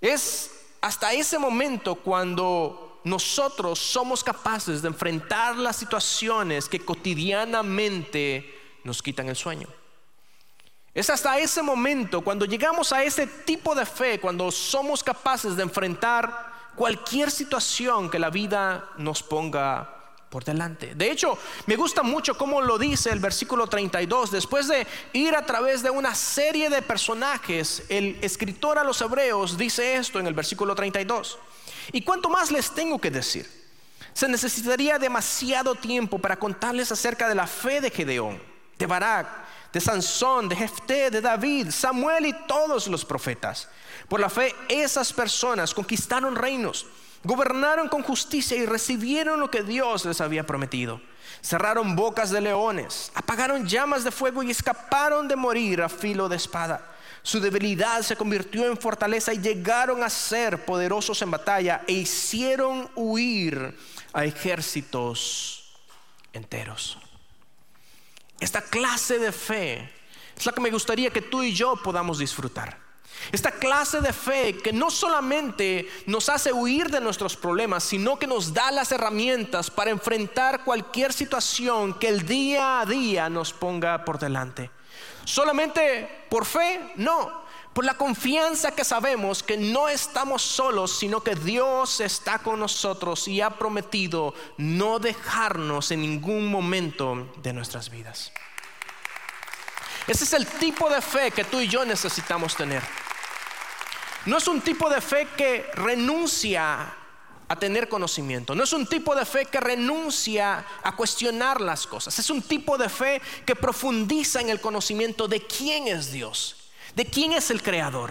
Es 0.00 0.50
hasta 0.80 1.12
ese 1.12 1.38
momento 1.38 1.94
cuando 1.94 3.00
nosotros 3.04 3.78
somos 3.78 4.22
capaces 4.22 4.82
de 4.82 4.88
enfrentar 4.88 5.56
las 5.56 5.76
situaciones 5.76 6.68
que 6.68 6.84
cotidianamente 6.84 8.54
nos 8.84 9.02
quitan 9.02 9.28
el 9.28 9.36
sueño. 9.36 9.68
Es 10.94 11.10
hasta 11.10 11.38
ese 11.38 11.62
momento, 11.62 12.22
cuando 12.22 12.44
llegamos 12.44 12.92
a 12.92 13.02
ese 13.04 13.26
tipo 13.26 13.74
de 13.74 13.86
fe, 13.86 14.18
cuando 14.18 14.50
somos 14.50 15.04
capaces 15.04 15.56
de 15.56 15.62
enfrentar 15.62 16.72
cualquier 16.74 17.30
situación 17.30 18.10
que 18.10 18.18
la 18.18 18.30
vida 18.30 18.88
nos 18.96 19.22
ponga 19.22 19.98
por 20.28 20.44
delante. 20.44 20.94
De 20.94 21.10
hecho, 21.10 21.38
me 21.66 21.76
gusta 21.76 22.02
mucho 22.02 22.36
cómo 22.36 22.60
lo 22.60 22.78
dice 22.78 23.10
el 23.10 23.18
versículo 23.18 23.66
32. 23.66 24.30
Después 24.30 24.68
de 24.68 24.86
ir 25.12 25.34
a 25.34 25.44
través 25.46 25.82
de 25.82 25.90
una 25.90 26.14
serie 26.14 26.68
de 26.68 26.82
personajes, 26.82 27.84
el 27.88 28.18
escritor 28.20 28.78
a 28.78 28.84
los 28.84 29.00
hebreos 29.00 29.56
dice 29.56 29.96
esto 29.96 30.20
en 30.20 30.26
el 30.26 30.34
versículo 30.34 30.74
32. 30.74 31.38
¿Y 31.92 32.02
cuánto 32.02 32.28
más 32.28 32.50
les 32.50 32.70
tengo 32.70 33.00
que 33.00 33.10
decir? 33.10 33.48
Se 34.12 34.28
necesitaría 34.28 34.98
demasiado 34.98 35.74
tiempo 35.74 36.18
para 36.18 36.36
contarles 36.36 36.92
acerca 36.92 37.28
de 37.28 37.34
la 37.34 37.46
fe 37.46 37.80
de 37.80 37.90
Gedeón, 37.90 38.40
de 38.78 38.86
Barak, 38.86 39.28
de 39.72 39.80
Sansón, 39.80 40.48
de 40.48 40.56
Jefté, 40.56 41.10
de 41.10 41.20
David, 41.20 41.70
Samuel 41.70 42.26
y 42.26 42.32
todos 42.46 42.86
los 42.86 43.04
profetas. 43.04 43.68
Por 44.08 44.20
la 44.20 44.30
fe 44.30 44.54
esas 44.68 45.12
personas 45.12 45.74
conquistaron 45.74 46.36
reinos 46.36 46.86
Gobernaron 47.24 47.88
con 47.88 48.02
justicia 48.02 48.56
y 48.56 48.66
recibieron 48.66 49.40
lo 49.40 49.50
que 49.50 49.62
Dios 49.62 50.04
les 50.04 50.20
había 50.20 50.46
prometido. 50.46 51.00
Cerraron 51.42 51.96
bocas 51.96 52.30
de 52.30 52.40
leones, 52.40 53.10
apagaron 53.14 53.66
llamas 53.66 54.04
de 54.04 54.10
fuego 54.10 54.42
y 54.42 54.50
escaparon 54.50 55.26
de 55.26 55.36
morir 55.36 55.82
a 55.82 55.88
filo 55.88 56.28
de 56.28 56.36
espada. 56.36 56.94
Su 57.22 57.40
debilidad 57.40 58.02
se 58.02 58.16
convirtió 58.16 58.66
en 58.66 58.76
fortaleza 58.76 59.34
y 59.34 59.38
llegaron 59.38 60.02
a 60.02 60.10
ser 60.10 60.64
poderosos 60.64 61.20
en 61.22 61.30
batalla 61.30 61.82
e 61.86 61.92
hicieron 61.92 62.88
huir 62.94 63.76
a 64.12 64.24
ejércitos 64.24 65.74
enteros. 66.32 66.98
Esta 68.40 68.62
clase 68.62 69.18
de 69.18 69.32
fe 69.32 69.92
es 70.36 70.46
la 70.46 70.52
que 70.52 70.60
me 70.60 70.70
gustaría 70.70 71.10
que 71.10 71.22
tú 71.22 71.42
y 71.42 71.52
yo 71.52 71.76
podamos 71.76 72.18
disfrutar. 72.18 72.78
Esta 73.32 73.50
clase 73.50 74.00
de 74.00 74.12
fe 74.12 74.56
que 74.56 74.72
no 74.72 74.90
solamente 74.90 75.88
nos 76.06 76.28
hace 76.28 76.52
huir 76.52 76.88
de 76.90 77.00
nuestros 77.00 77.36
problemas, 77.36 77.82
sino 77.82 78.18
que 78.18 78.26
nos 78.26 78.54
da 78.54 78.70
las 78.70 78.92
herramientas 78.92 79.70
para 79.70 79.90
enfrentar 79.90 80.64
cualquier 80.64 81.12
situación 81.12 81.98
que 81.98 82.08
el 82.08 82.24
día 82.24 82.80
a 82.80 82.86
día 82.86 83.28
nos 83.28 83.52
ponga 83.52 84.04
por 84.04 84.18
delante. 84.18 84.70
Solamente 85.24 86.26
por 86.30 86.46
fe, 86.46 86.92
no. 86.96 87.47
Por 87.72 87.84
la 87.84 87.94
confianza 87.94 88.72
que 88.72 88.84
sabemos 88.84 89.42
que 89.42 89.56
no 89.56 89.88
estamos 89.88 90.42
solos, 90.42 90.98
sino 90.98 91.22
que 91.22 91.36
Dios 91.36 92.00
está 92.00 92.40
con 92.40 92.58
nosotros 92.58 93.28
y 93.28 93.40
ha 93.40 93.50
prometido 93.50 94.34
no 94.56 94.98
dejarnos 94.98 95.90
en 95.90 96.02
ningún 96.02 96.50
momento 96.50 97.30
de 97.42 97.52
nuestras 97.52 97.90
vidas. 97.90 98.32
Ese 100.08 100.24
es 100.24 100.32
el 100.32 100.46
tipo 100.46 100.88
de 100.88 101.02
fe 101.02 101.30
que 101.30 101.44
tú 101.44 101.60
y 101.60 101.68
yo 101.68 101.84
necesitamos 101.84 102.56
tener. 102.56 102.82
No 104.26 104.38
es 104.38 104.48
un 104.48 104.60
tipo 104.60 104.90
de 104.90 105.00
fe 105.00 105.28
que 105.36 105.70
renuncia 105.74 106.94
a 107.48 107.56
tener 107.56 107.88
conocimiento. 107.88 108.54
No 108.54 108.64
es 108.64 108.72
un 108.72 108.86
tipo 108.86 109.14
de 109.14 109.24
fe 109.24 109.46
que 109.46 109.60
renuncia 109.60 110.64
a 110.82 110.96
cuestionar 110.96 111.60
las 111.60 111.86
cosas. 111.86 112.18
Es 112.18 112.28
un 112.30 112.42
tipo 112.42 112.76
de 112.76 112.88
fe 112.88 113.22
que 113.46 113.56
profundiza 113.56 114.40
en 114.40 114.50
el 114.50 114.60
conocimiento 114.60 115.28
de 115.28 115.46
quién 115.46 115.88
es 115.88 116.12
Dios, 116.12 116.56
de 116.98 117.06
quién 117.06 117.32
es 117.32 117.52
el 117.52 117.62
Creador. 117.62 118.10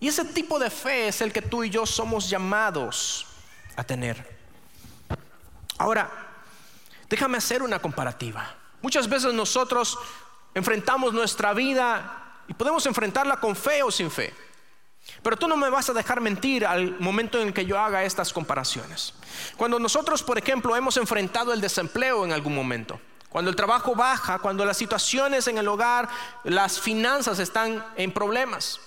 Y 0.00 0.08
ese 0.08 0.24
tipo 0.24 0.58
de 0.58 0.68
fe 0.68 1.06
es 1.06 1.20
el 1.20 1.32
que 1.32 1.42
tú 1.42 1.62
y 1.62 1.70
yo 1.70 1.86
somos 1.86 2.28
llamados 2.28 3.24
a 3.76 3.84
tener. 3.84 4.36
Ahora, 5.78 6.10
déjame 7.08 7.38
hacer 7.38 7.62
una 7.62 7.78
comparativa. 7.78 8.56
Muchas 8.82 9.08
veces 9.08 9.32
nosotros 9.32 9.96
enfrentamos 10.54 11.12
nuestra 11.12 11.54
vida 11.54 12.42
y 12.48 12.54
podemos 12.54 12.84
enfrentarla 12.86 13.38
con 13.38 13.54
fe 13.54 13.84
o 13.84 13.92
sin 13.92 14.10
fe. 14.10 14.34
Pero 15.22 15.36
tú 15.36 15.46
no 15.46 15.56
me 15.56 15.70
vas 15.70 15.88
a 15.88 15.92
dejar 15.92 16.20
mentir 16.20 16.66
al 16.66 16.98
momento 16.98 17.40
en 17.40 17.52
que 17.52 17.64
yo 17.64 17.78
haga 17.78 18.02
estas 18.02 18.32
comparaciones. 18.32 19.14
Cuando 19.56 19.78
nosotros, 19.78 20.24
por 20.24 20.36
ejemplo, 20.36 20.74
hemos 20.74 20.96
enfrentado 20.96 21.52
el 21.52 21.60
desempleo 21.60 22.24
en 22.24 22.32
algún 22.32 22.56
momento, 22.56 23.00
cuando 23.30 23.48
el 23.48 23.56
trabajo 23.56 23.94
baja, 23.94 24.40
cuando 24.40 24.64
las 24.64 24.76
situaciones 24.76 25.46
en 25.46 25.56
el 25.56 25.68
hogar, 25.68 26.08
las 26.44 26.80
finanzas 26.80 27.38
están 27.38 27.84
en 27.96 28.12
problemas. 28.12 28.80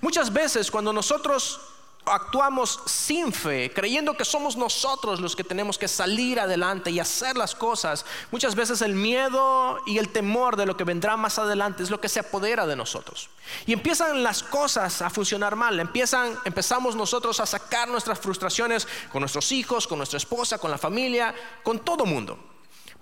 Muchas 0.00 0.32
veces 0.32 0.70
cuando 0.70 0.92
nosotros 0.92 1.60
actuamos 2.06 2.80
sin 2.86 3.30
fe, 3.30 3.70
creyendo 3.74 4.16
que 4.16 4.24
somos 4.24 4.56
nosotros 4.56 5.20
los 5.20 5.36
que 5.36 5.44
tenemos 5.44 5.76
que 5.76 5.86
salir 5.86 6.40
adelante 6.40 6.90
y 6.90 6.98
hacer 6.98 7.36
las 7.36 7.54
cosas, 7.54 8.06
muchas 8.30 8.54
veces 8.54 8.80
el 8.80 8.94
miedo 8.94 9.78
y 9.86 9.98
el 9.98 10.08
temor 10.08 10.56
de 10.56 10.64
lo 10.64 10.78
que 10.78 10.84
vendrá 10.84 11.18
más 11.18 11.38
adelante 11.38 11.82
es 11.82 11.90
lo 11.90 12.00
que 12.00 12.08
se 12.08 12.20
apodera 12.20 12.66
de 12.66 12.76
nosotros. 12.76 13.28
Y 13.66 13.74
empiezan 13.74 14.22
las 14.22 14.42
cosas 14.42 15.02
a 15.02 15.10
funcionar 15.10 15.56
mal, 15.56 15.78
empiezan 15.78 16.38
empezamos 16.46 16.96
nosotros 16.96 17.38
a 17.38 17.46
sacar 17.46 17.88
nuestras 17.88 18.18
frustraciones 18.18 18.88
con 19.12 19.20
nuestros 19.20 19.52
hijos, 19.52 19.86
con 19.86 19.98
nuestra 19.98 20.16
esposa, 20.16 20.56
con 20.56 20.70
la 20.70 20.78
familia, 20.78 21.34
con 21.62 21.80
todo 21.80 22.06
mundo. 22.06 22.38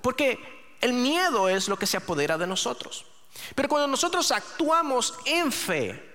Porque 0.02 0.57
el 0.80 0.92
miedo 0.92 1.48
es 1.48 1.68
lo 1.68 1.78
que 1.78 1.86
se 1.86 1.96
apodera 1.96 2.38
de 2.38 2.46
nosotros. 2.46 3.04
Pero 3.54 3.68
cuando 3.68 3.88
nosotros 3.88 4.30
actuamos 4.32 5.14
en 5.24 5.52
fe, 5.52 6.08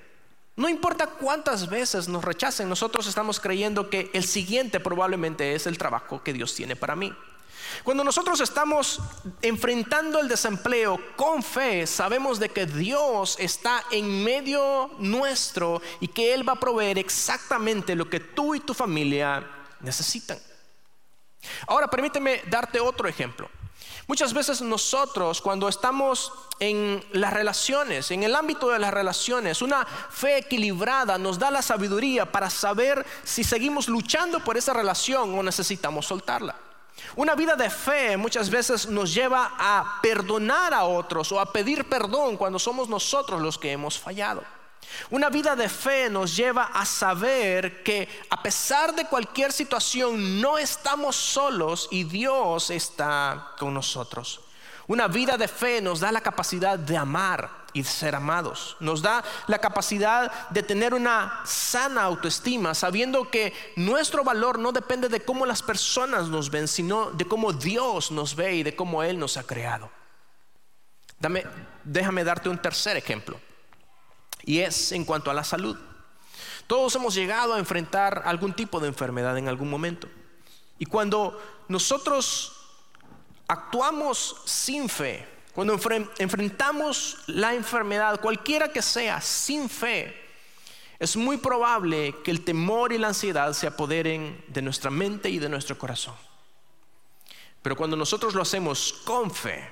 no 0.56 0.70
importa 0.70 1.08
cuántas 1.08 1.68
veces 1.70 2.08
nos 2.08 2.24
rechacen, 2.24 2.70
nosotros 2.70 3.08
estamos 3.08 3.40
creyendo 3.40 3.90
que 3.90 4.12
el 4.14 4.24
siguiente 4.24 4.80
probablemente 4.80 5.56
es 5.56 5.66
el 5.66 5.78
trabajo 5.78 6.22
que 6.24 6.34
Dios 6.34 6.54
tiene 6.54 6.76
para 6.76 6.96
mí. 6.96 7.14
Cuando 7.84 8.04
nosotros 8.04 8.40
estamos 8.40 9.00
enfrentando 9.42 10.20
el 10.20 10.28
desempleo 10.28 11.00
con 11.16 11.42
fe, 11.42 11.88
sabemos 11.88 12.40
de 12.40 12.50
que 12.50 12.66
Dios 12.66 13.36
está 13.40 13.84
en 13.90 14.24
medio 14.24 14.92
nuestro 15.00 15.82
y 16.00 16.08
que 16.08 16.34
Él 16.34 16.48
va 16.48 16.54
a 16.54 16.60
proveer 16.60 17.00
exactamente 17.00 17.96
lo 17.96 18.10
que 18.10 18.20
tú 18.20 18.54
y 18.54 18.60
tu 18.60 18.74
familia 18.74 19.44
necesitan. 19.80 20.38
Ahora 21.68 21.90
permíteme 21.90 22.42
darte 22.48 22.80
otro 22.80 23.08
ejemplo. 23.08 23.50
Muchas 24.08 24.34
veces 24.34 24.62
nosotros 24.62 25.42
cuando 25.42 25.70
estamos 25.70 26.34
en 26.60 27.04
las 27.12 27.32
relaciones, 27.32 28.12
en 28.12 28.24
el 28.24 28.36
ámbito 28.36 28.70
de 28.70 28.80
las 28.80 28.94
relaciones, 28.94 29.62
una 29.62 29.86
fe 29.86 30.40
equilibrada 30.40 31.18
nos 31.18 31.40
da 31.40 31.50
la 31.50 31.62
sabiduría 31.62 32.30
para 32.30 32.50
saber 32.50 33.06
si 33.24 33.44
seguimos 33.44 33.88
luchando 33.88 34.42
por 34.42 34.58
esa 34.58 34.74
relación 34.74 35.38
o 35.38 35.44
necesitamos 35.44 36.06
soltarla. 36.06 36.56
Una 37.16 37.36
vida 37.36 37.56
de 37.56 37.70
fe 37.70 38.18
muchas 38.18 38.50
veces 38.50 38.88
nos 38.88 39.14
lleva 39.14 39.54
a 39.58 40.00
perdonar 40.02 40.74
a 40.74 40.84
otros 40.84 41.32
o 41.32 41.40
a 41.40 41.52
pedir 41.52 41.88
perdón 41.88 42.38
cuando 42.38 42.60
somos 42.60 42.90
nosotros 42.90 43.42
los 43.42 43.58
que 43.58 43.72
hemos 43.72 43.98
fallado. 43.98 44.44
Una 45.10 45.30
vida 45.30 45.56
de 45.56 45.70
fe 45.70 46.10
nos 46.10 46.36
lleva 46.36 46.72
a 46.74 46.86
saber 46.86 47.84
que 47.84 48.08
a 48.30 48.42
pesar 48.42 48.96
de 48.96 49.06
cualquier 49.06 49.52
situación 49.52 50.42
no 50.42 50.58
estamos 50.58 51.16
solos 51.16 51.88
y 51.92 52.04
Dios 52.04 52.70
está 52.70 53.52
con 53.58 53.74
nosotros. 53.74 54.42
Una 54.88 55.08
vida 55.08 55.38
de 55.38 55.48
fe 55.48 55.82
nos 55.82 56.00
da 56.00 56.12
la 56.12 56.22
capacidad 56.22 56.78
de 56.78 56.98
amar 56.98 57.64
y 57.74 57.82
de 57.82 57.88
ser 57.88 58.16
amados. 58.16 58.76
Nos 58.80 59.02
da 59.02 59.24
la 59.48 59.60
capacidad 59.60 60.50
de 60.50 60.62
tener 60.62 60.94
una 60.94 61.42
sana 61.46 62.04
autoestima, 62.04 62.74
sabiendo 62.74 63.30
que 63.30 63.54
nuestro 63.76 64.24
valor 64.24 64.60
no 64.60 64.72
depende 64.72 65.10
de 65.10 65.24
cómo 65.24 65.46
las 65.46 65.64
personas 65.64 66.28
nos 66.28 66.50
ven, 66.50 66.68
sino 66.68 67.12
de 67.12 67.26
cómo 67.26 67.54
Dios 67.54 68.12
nos 68.12 68.36
ve 68.36 68.56
y 68.56 68.64
de 68.64 68.76
cómo 68.76 69.04
Él 69.04 69.18
nos 69.18 69.38
ha 69.38 69.44
creado. 69.44 69.90
déjame 71.84 72.24
darte 72.24 72.50
un 72.50 72.58
tercer 72.58 72.98
ejemplo 72.98 73.40
y 74.46 74.60
es 74.60 74.92
en 74.92 75.06
cuanto 75.06 75.32
a 75.32 75.34
la 75.34 75.44
salud. 75.44 75.78
Todos 76.68 76.96
hemos 76.96 77.14
llegado 77.14 77.54
a 77.54 77.60
enfrentar 77.60 78.24
algún 78.26 78.54
tipo 78.54 78.80
de 78.80 78.88
enfermedad 78.88 79.38
en 79.38 79.48
algún 79.48 79.70
momento. 79.70 80.08
Y 80.80 80.86
cuando 80.86 81.42
nosotros 81.68 82.54
actuamos 83.48 84.42
sin 84.46 84.90
fe, 84.90 85.28
cuando 85.54 85.80
enfrentamos 86.18 87.18
la 87.28 87.54
enfermedad, 87.54 88.20
cualquiera 88.20 88.72
que 88.72 88.82
sea, 88.82 89.22
sin 89.22 89.70
fe, 89.70 90.20
es 91.00 91.16
muy 91.16 91.38
probable 91.38 92.16
que 92.24 92.32
el 92.32 92.44
temor 92.44 92.94
y 92.94 92.98
la 92.98 93.10
ansiedad 93.10 93.54
se 93.54 93.68
apoderen 93.68 94.44
de 94.48 94.62
nuestra 94.62 94.90
mente 94.90 95.30
y 95.30 95.38
de 95.38 95.50
nuestro 95.50 95.78
corazón. 95.78 96.16
Pero 97.62 97.76
cuando 97.76 97.96
nosotros 97.96 98.34
lo 98.34 98.42
hacemos 98.42 98.94
con 99.06 99.30
fe, 99.30 99.70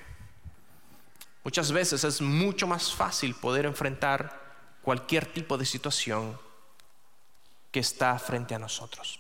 muchas 1.44 1.72
veces 1.72 2.04
es 2.04 2.22
mucho 2.22 2.68
más 2.68 2.94
fácil 2.94 3.34
poder 3.36 3.66
enfrentar 3.66 4.41
cualquier 4.82 5.26
tipo 5.26 5.58
de 5.58 5.66
situación 5.66 6.38
que 7.72 7.80
está 7.80 8.18
frente 8.20 8.56
a 8.56 8.60
nosotros. 8.60 9.20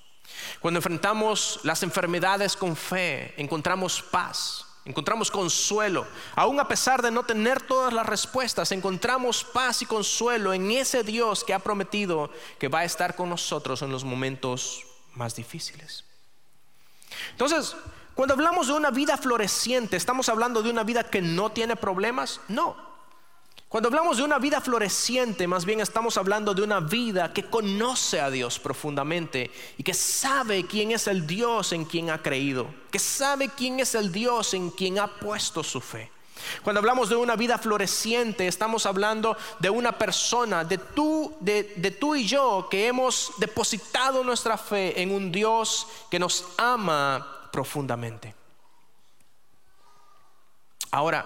Cuando 0.60 0.80
enfrentamos 0.80 1.60
las 1.64 1.84
enfermedades 1.84 2.56
con 2.56 2.76
fe, 2.76 3.34
encontramos 3.38 4.02
paz, 4.02 4.66
encontramos 4.86 5.30
consuelo. 5.30 6.08
Aún 6.36 6.60
a 6.60 6.68
pesar 6.68 7.02
de 7.02 7.12
no 7.12 7.24
tener 7.24 7.62
todas 7.62 7.94
las 7.94 8.06
respuestas, 8.06 8.72
encontramos 8.72 9.44
paz 9.44 9.82
y 9.82 9.86
consuelo 9.86 10.54
en 10.54 10.72
ese 10.72 11.04
Dios 11.04 11.44
que 11.44 11.54
ha 11.54 11.60
prometido 11.60 12.32
que 12.60 12.68
va 12.68 12.80
a 12.80 12.86
estar 12.86 13.16
con 13.16 13.30
nosotros 13.30 13.82
en 13.82 13.92
los 13.92 14.04
momentos 14.04 14.86
más 15.14 15.36
difíciles. 15.36 16.06
Entonces, 17.32 17.76
cuando 18.16 18.34
hablamos 18.34 18.68
de 18.68 18.74
una 18.74 18.92
vida 18.92 19.18
floreciente, 19.18 19.98
¿estamos 19.98 20.30
hablando 20.30 20.62
de 20.62 20.70
una 20.70 20.84
vida 20.84 21.04
que 21.04 21.22
no 21.22 21.52
tiene 21.52 21.76
problemas? 21.76 22.42
No. 22.48 22.91
Cuando 23.72 23.88
hablamos 23.88 24.18
de 24.18 24.24
una 24.24 24.38
vida 24.38 24.60
floreciente, 24.60 25.48
más 25.48 25.64
bien 25.64 25.80
estamos 25.80 26.18
hablando 26.18 26.54
de 26.54 26.62
una 26.62 26.82
vida 26.82 27.32
que 27.32 27.46
conoce 27.46 28.20
a 28.20 28.30
Dios 28.30 28.60
profundamente 28.60 29.50
y 29.78 29.84
que 29.84 29.94
sabe 29.94 30.68
quién 30.68 30.92
es 30.92 31.08
el 31.08 31.26
Dios 31.26 31.72
en 31.72 31.86
quien 31.86 32.10
ha 32.10 32.22
creído, 32.22 32.68
que 32.92 33.00
sabe 33.00 33.48
quién 33.48 33.80
es 33.80 33.96
el 33.96 34.12
Dios 34.12 34.54
en 34.56 34.72
quien 34.72 35.00
ha 35.00 35.08
puesto 35.08 35.64
su 35.64 35.80
fe. 35.80 36.12
Cuando 36.64 36.80
hablamos 36.80 37.08
de 37.08 37.16
una 37.16 37.38
vida 37.38 37.58
floreciente, 37.58 38.46
estamos 38.46 38.86
hablando 38.86 39.38
de 39.60 39.70
una 39.70 39.98
persona, 39.98 40.66
de 40.66 40.78
tú, 40.78 41.38
de, 41.40 41.64
tú 41.98 42.16
y 42.16 42.28
yo, 42.28 42.68
que 42.70 42.88
hemos 42.88 43.32
depositado 43.38 44.22
nuestra 44.22 44.58
fe 44.58 45.02
en 45.02 45.14
un 45.14 45.32
Dios 45.32 45.88
que 46.10 46.20
nos 46.20 46.46
ama 46.58 47.48
profundamente. 47.54 48.36
Ahora, 50.92 51.26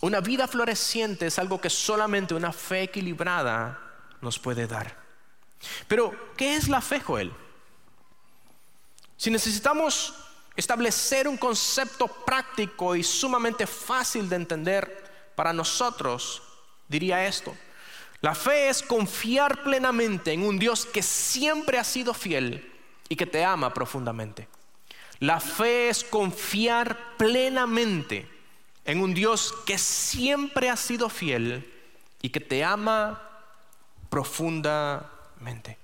una 0.00 0.20
vida 0.20 0.48
floreciente 0.48 1.26
es 1.26 1.38
algo 1.38 1.60
que 1.60 1.70
solamente 1.70 2.34
una 2.34 2.52
fe 2.52 2.84
equilibrada 2.84 3.78
nos 4.20 4.38
puede 4.38 4.66
dar. 4.66 4.96
Pero, 5.86 6.32
¿qué 6.36 6.56
es 6.56 6.68
la 6.68 6.80
fe, 6.80 7.00
Joel? 7.00 7.32
Si 9.16 9.30
necesitamos 9.30 10.14
establecer 10.56 11.28
un 11.28 11.36
concepto 11.36 12.08
práctico 12.08 12.96
y 12.96 13.02
sumamente 13.02 13.66
fácil 13.66 14.28
de 14.28 14.36
entender 14.36 15.32
para 15.34 15.52
nosotros, 15.52 16.42
diría 16.88 17.26
esto. 17.26 17.54
La 18.22 18.34
fe 18.34 18.68
es 18.68 18.82
confiar 18.82 19.62
plenamente 19.62 20.32
en 20.32 20.42
un 20.42 20.58
Dios 20.58 20.86
que 20.86 21.02
siempre 21.02 21.78
ha 21.78 21.84
sido 21.84 22.14
fiel 22.14 22.72
y 23.08 23.16
que 23.16 23.26
te 23.26 23.44
ama 23.44 23.72
profundamente. 23.72 24.48
La 25.18 25.40
fe 25.40 25.90
es 25.90 26.04
confiar 26.04 27.16
plenamente 27.18 28.39
en 28.84 29.02
un 29.02 29.14
Dios 29.14 29.54
que 29.66 29.78
siempre 29.78 30.68
ha 30.68 30.76
sido 30.76 31.08
fiel 31.08 31.70
y 32.22 32.30
que 32.30 32.40
te 32.40 32.64
ama 32.64 33.22
profundamente. 34.08 35.78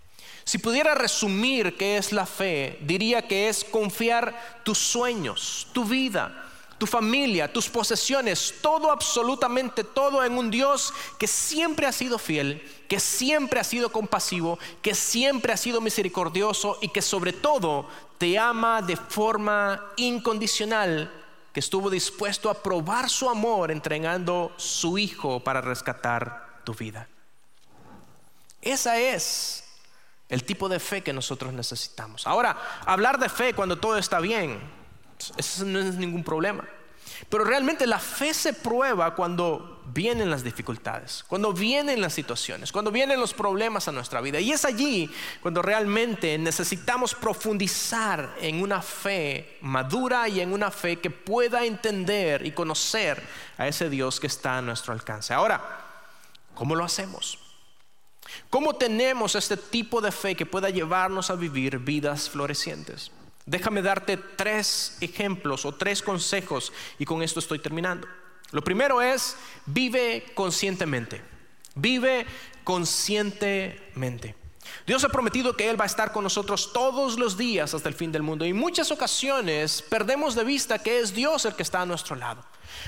Si 0.45 0.59
pudiera 0.59 0.95
resumir 0.95 1.77
qué 1.77 1.97
es 1.97 2.13
la 2.13 2.27
fe, 2.27 2.79
diría 2.83 3.27
que 3.27 3.49
es 3.49 3.65
confiar 3.65 4.61
tus 4.65 4.79
sueños, 4.79 5.67
tu 5.73 5.85
vida, 5.85 6.47
tu 6.79 6.87
familia, 6.87 7.53
tus 7.53 7.69
posesiones, 7.69 8.55
todo, 8.61 8.91
absolutamente 8.91 9.83
todo 9.83 10.23
en 10.23 10.37
un 10.39 10.51
Dios 10.51 10.93
que 11.19 11.27
siempre 11.27 11.87
ha 11.87 11.93
sido 11.93 12.19
fiel, 12.19 12.63
que 12.89 13.01
siempre 13.01 13.59
ha 13.59 13.65
sido 13.65 13.91
compasivo, 13.91 14.59
que 14.83 14.95
siempre 14.95 15.53
ha 15.53 15.57
sido 15.57 15.81
misericordioso 15.81 16.79
y 16.81 16.89
que 16.89 17.03
sobre 17.03 17.33
todo 17.33 17.89
te 18.19 18.39
ama 18.39 18.83
de 18.83 18.97
forma 18.97 19.83
incondicional 19.97 21.11
que 21.57 21.61
estuvo 21.61 21.89
dispuesto 21.89 22.51
a 22.51 22.63
probar 22.63 23.09
su 23.09 23.31
amor 23.31 23.71
entregando 23.71 24.53
su 24.59 24.99
hijo 24.99 25.41
para 25.41 25.63
rescatar 25.63 26.61
tu 26.65 26.75
vida. 26.75 27.09
Esa 28.61 28.99
es 28.99 29.65
el 30.29 30.45
tipo 30.45 30.69
de 30.69 30.79
fe 30.79 31.03
que 31.03 31.15
nosotros 31.15 31.55
necesitamos. 31.55 32.27
Ahora, 32.27 32.59
hablar 32.85 33.19
de 33.19 33.31
fe 33.31 33.55
cuando 33.55 33.79
todo 33.79 33.97
está 33.97 34.21
bien, 34.21 34.61
eso 35.39 35.65
no 35.65 35.79
es 35.79 35.95
ningún 35.95 36.23
problema. 36.23 36.63
Pero 37.29 37.45
realmente 37.45 37.87
la 37.87 37.99
fe 37.99 38.35
se 38.35 38.53
prueba 38.53 39.15
cuando 39.15 39.83
vienen 39.93 40.31
las 40.31 40.43
dificultades, 40.43 41.25
cuando 41.27 41.53
vienen 41.53 42.01
las 42.01 42.13
situaciones, 42.13 42.73
cuando 42.73 42.91
vienen 42.91 43.21
los 43.21 43.33
problemas 43.33 43.89
a 43.89 43.93
nuestra 43.93 44.21
vida. 44.21 44.41
Y 44.41 44.53
es 44.53 44.65
allí 44.65 45.11
cuando 45.41 45.63
realmente 45.63 46.37
necesitamos 46.39 47.15
profundizar 47.15 48.37
en 48.41 48.63
una 48.63 48.83
fe 48.83 49.59
madura 49.63 50.29
y 50.29 50.41
en 50.41 50.53
una 50.53 50.71
fe 50.71 50.97
que 50.97 51.11
pueda 51.11 51.65
entender 51.65 52.45
y 52.45 52.53
conocer 52.53 53.23
a 53.59 53.67
ese 53.69 53.89
Dios 53.89 54.21
que 54.21 54.27
está 54.27 54.59
a 54.59 54.63
nuestro 54.63 54.93
alcance. 54.93 55.33
Ahora, 55.33 55.63
¿cómo 56.55 56.75
lo 56.75 56.85
hacemos? 56.85 57.39
¿Cómo 58.51 58.75
tenemos 58.75 59.35
este 59.35 59.57
tipo 59.57 60.01
de 60.01 60.13
fe 60.13 60.35
que 60.35 60.47
pueda 60.47 60.71
llevarnos 60.71 61.31
a 61.31 61.37
vivir 61.37 61.79
vidas 61.79 62.29
florecientes? 62.29 63.13
Déjame 63.47 63.81
darte 63.81 64.17
tres 64.17 64.99
ejemplos 65.01 65.65
o 65.65 65.73
tres 65.73 66.03
consejos 66.03 66.73
y 66.99 67.05
con 67.05 67.23
esto 67.23 67.39
estoy 67.39 67.61
terminando. 67.61 68.09
Lo 68.51 68.63
primero 68.63 69.01
es, 69.01 69.37
vive 69.67 70.25
conscientemente. 70.35 71.23
Vive 71.77 72.27
conscientemente. 72.65 74.35
Dios 74.87 75.05
ha 75.05 75.09
prometido 75.09 75.57
que 75.57 75.71
Él 75.71 75.81
va 75.81 75.85
a 75.85 75.87
estar 75.87 76.13
con 76.13 76.25
nosotros 76.25 76.73
todos 76.73 77.19
los 77.19 77.37
días 77.37 77.75
hasta 77.75 77.89
el 77.89 77.95
fin 77.95 78.13
del 78.13 78.23
mundo. 78.23 78.45
Y 78.45 78.53
muchas 78.53 78.91
ocasiones 78.91 79.83
perdemos 79.83 80.35
de 80.35 80.45
vista 80.45 80.79
que 80.79 81.01
es 81.01 81.15
Dios 81.15 81.45
el 81.45 81.55
que 81.55 81.63
está 81.63 81.83
a 81.83 81.87
nuestro 81.87 82.17
lado. 82.17 82.45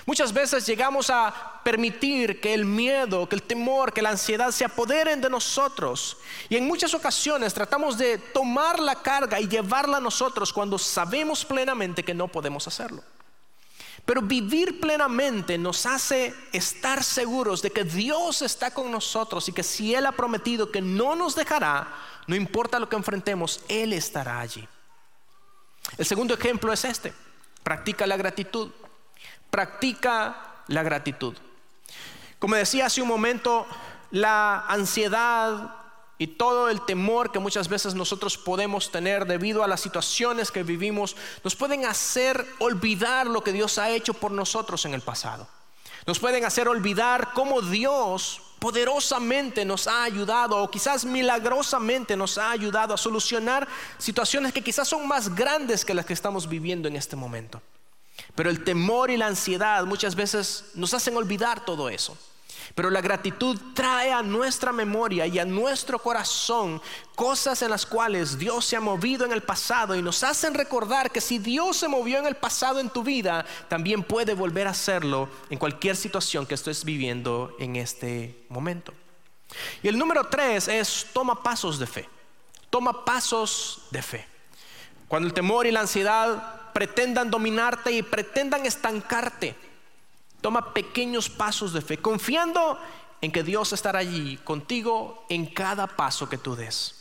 Muchas 0.07 0.33
veces 0.33 0.67
llegamos 0.67 1.11
a 1.11 1.61
permitir 1.65 2.41
que 2.41 2.55
el 2.55 2.65
miedo, 2.65 3.29
que 3.29 3.37
el 3.37 3.43
temor, 3.43 3.93
que 3.93 4.03
la 4.03 4.11
ansiedad 4.11 4.51
se 4.51 4.65
apoderen 4.65 5.21
de 5.21 5.31
nosotros. 5.31 6.17
Y 6.49 6.57
en 6.57 6.67
muchas 6.67 6.95
ocasiones 6.95 7.55
tratamos 7.55 7.97
de 7.97 8.19
tomar 8.19 8.81
la 8.81 8.97
carga 8.97 9.41
y 9.41 9.49
llevarla 9.49 9.99
a 9.99 10.01
nosotros 10.01 10.53
cuando 10.53 10.79
sabemos 10.79 11.45
plenamente 11.45 12.03
que 12.03 12.15
no 12.15 12.29
podemos 12.29 12.67
hacerlo. 12.67 13.03
Pero 14.09 14.23
vivir 14.23 14.81
plenamente 14.81 15.59
nos 15.59 15.85
hace 15.85 16.35
estar 16.51 17.05
seguros 17.05 17.61
de 17.61 17.71
que 17.71 17.85
Dios 17.85 18.41
está 18.41 18.71
con 18.71 18.91
nosotros 18.91 19.47
y 19.51 19.53
que 19.53 19.63
si 19.63 19.95
Él 19.95 20.07
ha 20.07 20.13
prometido 20.13 20.73
que 20.73 20.81
no 20.81 21.15
nos 21.15 21.35
dejará, 21.35 21.95
no 22.27 22.35
importa 22.35 22.81
lo 22.81 22.89
que 22.89 22.97
enfrentemos, 22.97 23.61
Él 23.69 23.93
estará 23.93 24.41
allí. 24.41 24.67
El 25.99 26.07
segundo 26.07 26.33
ejemplo 26.33 26.73
es 26.73 26.87
este. 26.87 27.13
Practica 27.63 28.07
la 28.07 28.17
gratitud 28.17 28.71
practica 29.51 30.63
la 30.69 30.83
gratitud. 30.83 31.37
Como 32.39 32.55
decía 32.55 32.87
hace 32.87 33.03
un 33.03 33.09
momento, 33.09 33.67
la 34.11 34.65
ansiedad 34.69 35.75
y 36.19 36.27
todo 36.27 36.69
el 36.69 36.85
temor 36.85 37.31
que 37.31 37.39
muchas 37.39 37.69
veces 37.69 37.95
nosotros 37.95 38.37
podemos 38.37 38.91
tener 38.91 39.25
debido 39.27 39.63
a 39.63 39.69
las 39.69 39.81
situaciones 39.81 40.51
que 40.51 40.65
vivimos 40.65 41.17
nos 41.45 41.55
pueden 41.55 41.87
hacer 41.87 42.45
olvidar 42.59 43.29
lo 43.29 43.43
que 43.43 43.53
Dios 43.53 43.79
ha 43.79 43.91
hecho 43.91 44.15
por 44.15 44.33
nosotros 44.33 44.85
en 44.85 44.95
el 44.95 45.01
pasado. 45.01 45.47
Nos 46.07 46.19
pueden 46.19 46.45
hacer 46.45 46.69
olvidar 46.69 47.33
cómo 47.35 47.63
Dios 47.63 48.41
poderosamente 48.59 49.65
nos 49.65 49.87
ha 49.87 50.03
ayudado 50.03 50.57
o 50.57 50.71
quizás 50.71 51.05
milagrosamente 51.05 52.17
nos 52.17 52.39
ha 52.39 52.51
ayudado 52.51 52.95
a 52.95 52.97
solucionar 52.99 53.69
situaciones 53.99 54.53
que 54.53 54.65
quizás 54.65 54.89
son 54.89 55.07
más 55.07 55.35
grandes 55.35 55.85
que 55.85 55.95
las 55.95 56.07
que 56.07 56.15
estamos 56.15 56.49
viviendo 56.49 56.89
en 56.89 56.97
este 56.97 57.15
momento. 57.15 57.63
Pero 58.35 58.51
el 58.51 58.65
temor 58.65 59.11
y 59.11 59.17
la 59.17 59.27
ansiedad 59.27 59.85
muchas 59.85 60.17
veces 60.17 60.65
nos 60.75 60.93
hacen 60.95 61.17
olvidar 61.17 61.65
todo 61.65 61.89
eso. 61.89 62.19
Pero 62.75 62.91
la 62.91 63.01
gratitud 63.01 63.59
trae 63.75 64.13
a 64.13 64.23
nuestra 64.23 64.73
memoria 64.73 65.27
y 65.27 65.39
a 65.39 65.45
nuestro 65.45 65.99
corazón 65.99 66.81
cosas 67.15 67.63
en 67.63 67.71
las 67.71 67.87
cuales 67.87 68.39
Dios 68.39 68.65
se 68.65 68.77
ha 68.77 68.81
movido 68.81 69.25
en 69.25 69.33
el 69.33 69.43
pasado 69.43 69.95
y 69.95 70.03
nos 70.03 70.23
hacen 70.23 70.55
recordar 70.55 71.11
que 71.11 71.21
si 71.21 71.39
Dios 71.39 71.77
se 71.77 71.89
movió 71.89 72.19
en 72.19 72.27
el 72.27 72.37
pasado 72.37 72.81
en 72.81 72.91
tu 72.91 73.03
vida, 73.03 73.45
también 73.69 74.03
puede 74.03 74.35
volver 74.35 74.67
a 74.67 74.71
hacerlo 74.71 75.29
en 75.51 75.59
cualquier 75.59 75.97
situación 75.97 76.47
que 76.47 76.55
estés 76.55 76.85
viviendo 76.85 77.55
en 77.59 77.77
este 77.77 78.45
momento. 78.49 78.93
Y 79.83 79.89
el 79.89 79.99
número 79.99 80.25
tres 80.25 80.69
es 80.69 81.07
toma 81.13 81.43
pasos 81.43 81.79
de 81.79 81.87
fe. 81.87 82.09
Toma 82.71 83.05
pasos 83.05 83.83
de 83.91 84.03
fe. 84.03 84.27
Cuando 85.09 85.27
el 85.27 85.35
temor 85.35 85.67
y 85.67 85.73
la 85.73 85.81
ansiedad 85.81 86.73
pretendan 86.73 87.31
dominarte 87.31 87.91
y 87.93 88.03
pretendan 88.03 88.67
estancarte. 88.67 89.57
Toma 90.41 90.73
pequeños 90.73 91.29
pasos 91.29 91.73
de 91.73 91.81
fe, 91.81 91.99
confiando 91.99 92.79
en 93.21 93.33
que 93.33 93.43
Dios 93.43 93.73
estará 93.73 93.99
allí 93.99 94.37
contigo 94.39 95.25
en 95.29 95.47
cada 95.47 95.87
paso 95.87 96.29
que 96.29 96.39
tú 96.39 96.55
des. 96.55 96.95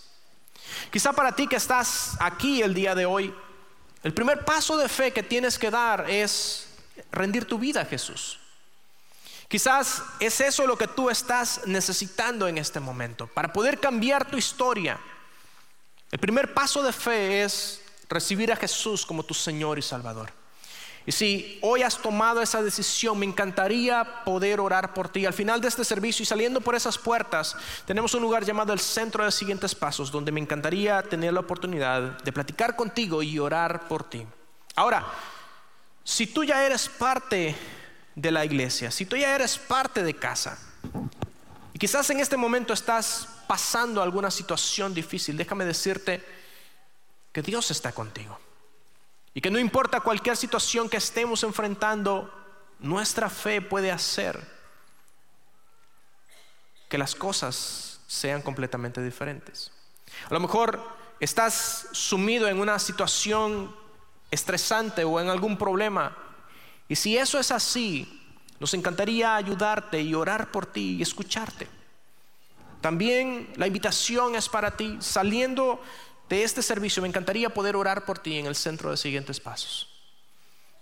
Quizá 0.91 1.13
para 1.13 1.35
ti 1.35 1.47
que 1.47 1.55
estás 1.55 2.17
aquí 2.19 2.61
el 2.61 2.73
día 2.73 2.95
de 2.95 3.05
hoy, 3.05 3.33
el 4.03 4.13
primer 4.13 4.43
paso 4.45 4.77
de 4.77 4.89
fe 4.89 5.11
que 5.11 5.23
tienes 5.23 5.59
que 5.59 5.71
dar 5.71 6.09
es 6.09 6.69
rendir 7.11 7.45
tu 7.45 7.57
vida 7.59 7.81
a 7.81 7.85
Jesús. 7.85 8.39
Quizás 9.47 10.03
es 10.19 10.41
eso 10.41 10.67
lo 10.67 10.77
que 10.77 10.87
tú 10.87 11.09
estás 11.09 11.61
necesitando 11.65 12.47
en 12.47 12.57
este 12.57 12.79
momento 12.79 13.27
para 13.27 13.53
poder 13.53 13.79
cambiar 13.79 14.29
tu 14.29 14.37
historia. 14.37 14.99
El 16.11 16.19
primer 16.19 16.53
paso 16.53 16.83
de 16.83 16.91
fe 16.91 17.43
es 17.43 17.81
recibir 18.09 18.51
a 18.51 18.55
Jesús 18.55 19.05
como 19.05 19.23
tu 19.23 19.33
Señor 19.33 19.79
y 19.79 19.81
Salvador. 19.81 20.31
Y 21.07 21.13
si 21.13 21.57
hoy 21.61 21.83
has 21.83 21.97
tomado 21.97 22.41
esa 22.41 22.61
decisión, 22.61 23.17
me 23.17 23.25
encantaría 23.25 24.25
poder 24.25 24.59
orar 24.59 24.93
por 24.93 25.07
ti. 25.07 25.25
Al 25.25 25.31
final 25.31 25.61
de 25.61 25.69
este 25.69 25.85
servicio 25.85 26.21
y 26.21 26.25
saliendo 26.25 26.59
por 26.59 26.75
esas 26.75 26.97
puertas, 26.97 27.55
tenemos 27.85 28.13
un 28.13 28.21
lugar 28.21 28.43
llamado 28.43 28.73
el 28.73 28.79
Centro 28.81 29.23
de 29.23 29.31
Siguientes 29.31 29.73
Pasos, 29.73 30.11
donde 30.11 30.33
me 30.33 30.41
encantaría 30.41 31.01
tener 31.01 31.31
la 31.31 31.39
oportunidad 31.39 32.21
de 32.21 32.33
platicar 32.33 32.75
contigo 32.75 33.23
y 33.23 33.39
orar 33.39 33.87
por 33.87 34.03
ti. 34.03 34.27
Ahora, 34.75 35.07
si 36.03 36.27
tú 36.27 36.43
ya 36.43 36.65
eres 36.65 36.89
parte 36.89 37.55
de 38.13 38.31
la 38.31 38.43
iglesia, 38.43 38.91
si 38.91 39.05
tú 39.05 39.15
ya 39.15 39.33
eres 39.33 39.57
parte 39.57 40.03
de 40.03 40.13
casa, 40.13 40.59
y 41.73 41.79
quizás 41.79 42.09
en 42.09 42.19
este 42.19 42.35
momento 42.35 42.73
estás 42.73 43.29
pasando 43.47 44.01
alguna 44.01 44.29
situación 44.29 44.93
difícil, 44.93 45.37
déjame 45.37 45.63
decirte, 45.63 46.21
que 47.31 47.41
Dios 47.41 47.71
está 47.71 47.93
contigo. 47.93 48.37
Y 49.37 49.41
que 49.41 49.51
no 49.51 49.59
importa 49.59 49.99
cualquier 49.99 50.35
situación 50.35 50.89
que 50.89 50.97
estemos 50.97 51.43
enfrentando, 51.43 52.33
nuestra 52.79 53.29
fe 53.29 53.61
puede 53.61 53.91
hacer 53.91 54.43
que 56.89 56.97
las 56.97 57.13
cosas 57.13 57.99
sean 58.07 58.41
completamente 58.41 58.99
diferentes. 59.03 59.71
A 60.27 60.33
lo 60.33 60.39
mejor 60.39 60.81
estás 61.19 61.87
sumido 61.91 62.47
en 62.47 62.59
una 62.59 62.79
situación 62.79 63.75
estresante 64.31 65.03
o 65.03 65.19
en 65.19 65.29
algún 65.29 65.55
problema. 65.55 66.17
Y 66.87 66.95
si 66.95 67.15
eso 67.15 67.37
es 67.37 67.51
así, 67.51 68.27
nos 68.59 68.73
encantaría 68.73 69.35
ayudarte 69.35 70.01
y 70.01 70.15
orar 70.15 70.49
por 70.49 70.65
ti 70.65 70.95
y 70.97 71.03
escucharte. 71.03 71.67
También 72.81 73.53
la 73.55 73.67
invitación 73.67 74.33
es 74.33 74.49
para 74.49 74.71
ti. 74.71 74.97
Saliendo 74.99 75.79
de 76.29 76.43
este 76.43 76.61
servicio, 76.61 77.01
me 77.01 77.07
encantaría 77.07 77.53
poder 77.53 77.75
orar 77.75 78.05
por 78.05 78.19
ti 78.19 78.37
en 78.37 78.45
el 78.45 78.55
centro 78.55 78.91
de 78.91 78.97
siguientes 78.97 79.39
pasos. 79.39 79.89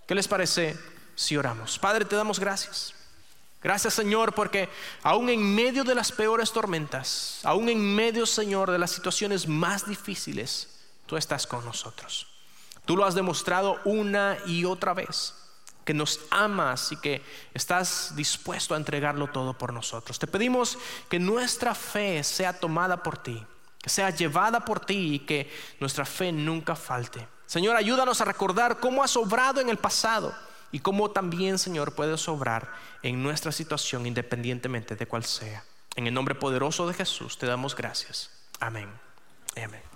¿Qué 0.07 0.15
les 0.15 0.27
parece 0.27 0.77
si 1.15 1.37
oramos? 1.37 1.79
Padre, 1.79 2.05
te 2.05 2.15
damos 2.15 2.39
gracias. 2.39 2.93
Gracias 3.61 3.95
Señor 3.95 4.33
porque 4.35 4.69
aún 5.01 5.27
en 5.29 5.55
medio 5.55 5.83
de 5.83 5.95
las 5.95 6.11
peores 6.11 6.51
tormentas, 6.51 7.39
aún 7.43 7.67
en 7.67 7.95
medio 7.95 8.27
Señor 8.27 8.69
de 8.69 8.77
las 8.77 8.91
situaciones 8.91 9.47
más 9.47 9.87
difíciles, 9.87 10.81
tú 11.07 11.17
estás 11.17 11.47
con 11.47 11.65
nosotros. 11.65 12.27
Tú 12.85 12.95
lo 12.95 13.05
has 13.05 13.15
demostrado 13.15 13.81
una 13.83 14.37
y 14.45 14.65
otra 14.65 14.93
vez, 14.93 15.33
que 15.83 15.95
nos 15.95 16.19
amas 16.29 16.91
y 16.91 16.97
que 16.97 17.23
estás 17.55 18.15
dispuesto 18.15 18.75
a 18.75 18.77
entregarlo 18.77 19.27
todo 19.27 19.57
por 19.57 19.73
nosotros. 19.73 20.19
Te 20.19 20.27
pedimos 20.27 20.77
que 21.09 21.17
nuestra 21.17 21.73
fe 21.73 22.23
sea 22.23 22.53
tomada 22.59 23.01
por 23.01 23.17
ti, 23.17 23.43
que 23.85 23.91
sea 23.91 24.09
llevada 24.09 24.65
por 24.65 24.83
ti 24.83 25.13
y 25.13 25.19
que 25.19 25.47
nuestra 25.79 26.05
fe 26.05 26.31
nunca 26.31 26.75
falte. 26.75 27.27
Señor, 27.45 27.75
ayúdanos 27.75 28.19
a 28.19 28.25
recordar 28.25 28.79
cómo 28.79 29.03
has 29.03 29.15
obrado 29.15 29.61
en 29.61 29.69
el 29.69 29.77
pasado 29.77 30.33
y 30.71 30.79
cómo 30.79 31.11
también, 31.11 31.59
Señor, 31.59 31.93
puedes 31.93 32.27
obrar 32.27 32.73
en 33.03 33.21
nuestra 33.21 33.51
situación 33.51 34.07
independientemente 34.07 34.95
de 34.95 35.05
cuál 35.05 35.23
sea. 35.23 35.63
En 35.95 36.07
el 36.07 36.15
nombre 36.15 36.33
poderoso 36.33 36.87
de 36.87 36.95
Jesús 36.95 37.37
te 37.37 37.45
damos 37.45 37.75
gracias. 37.75 38.31
Amén. 38.59 38.89
Amén. 39.55 39.94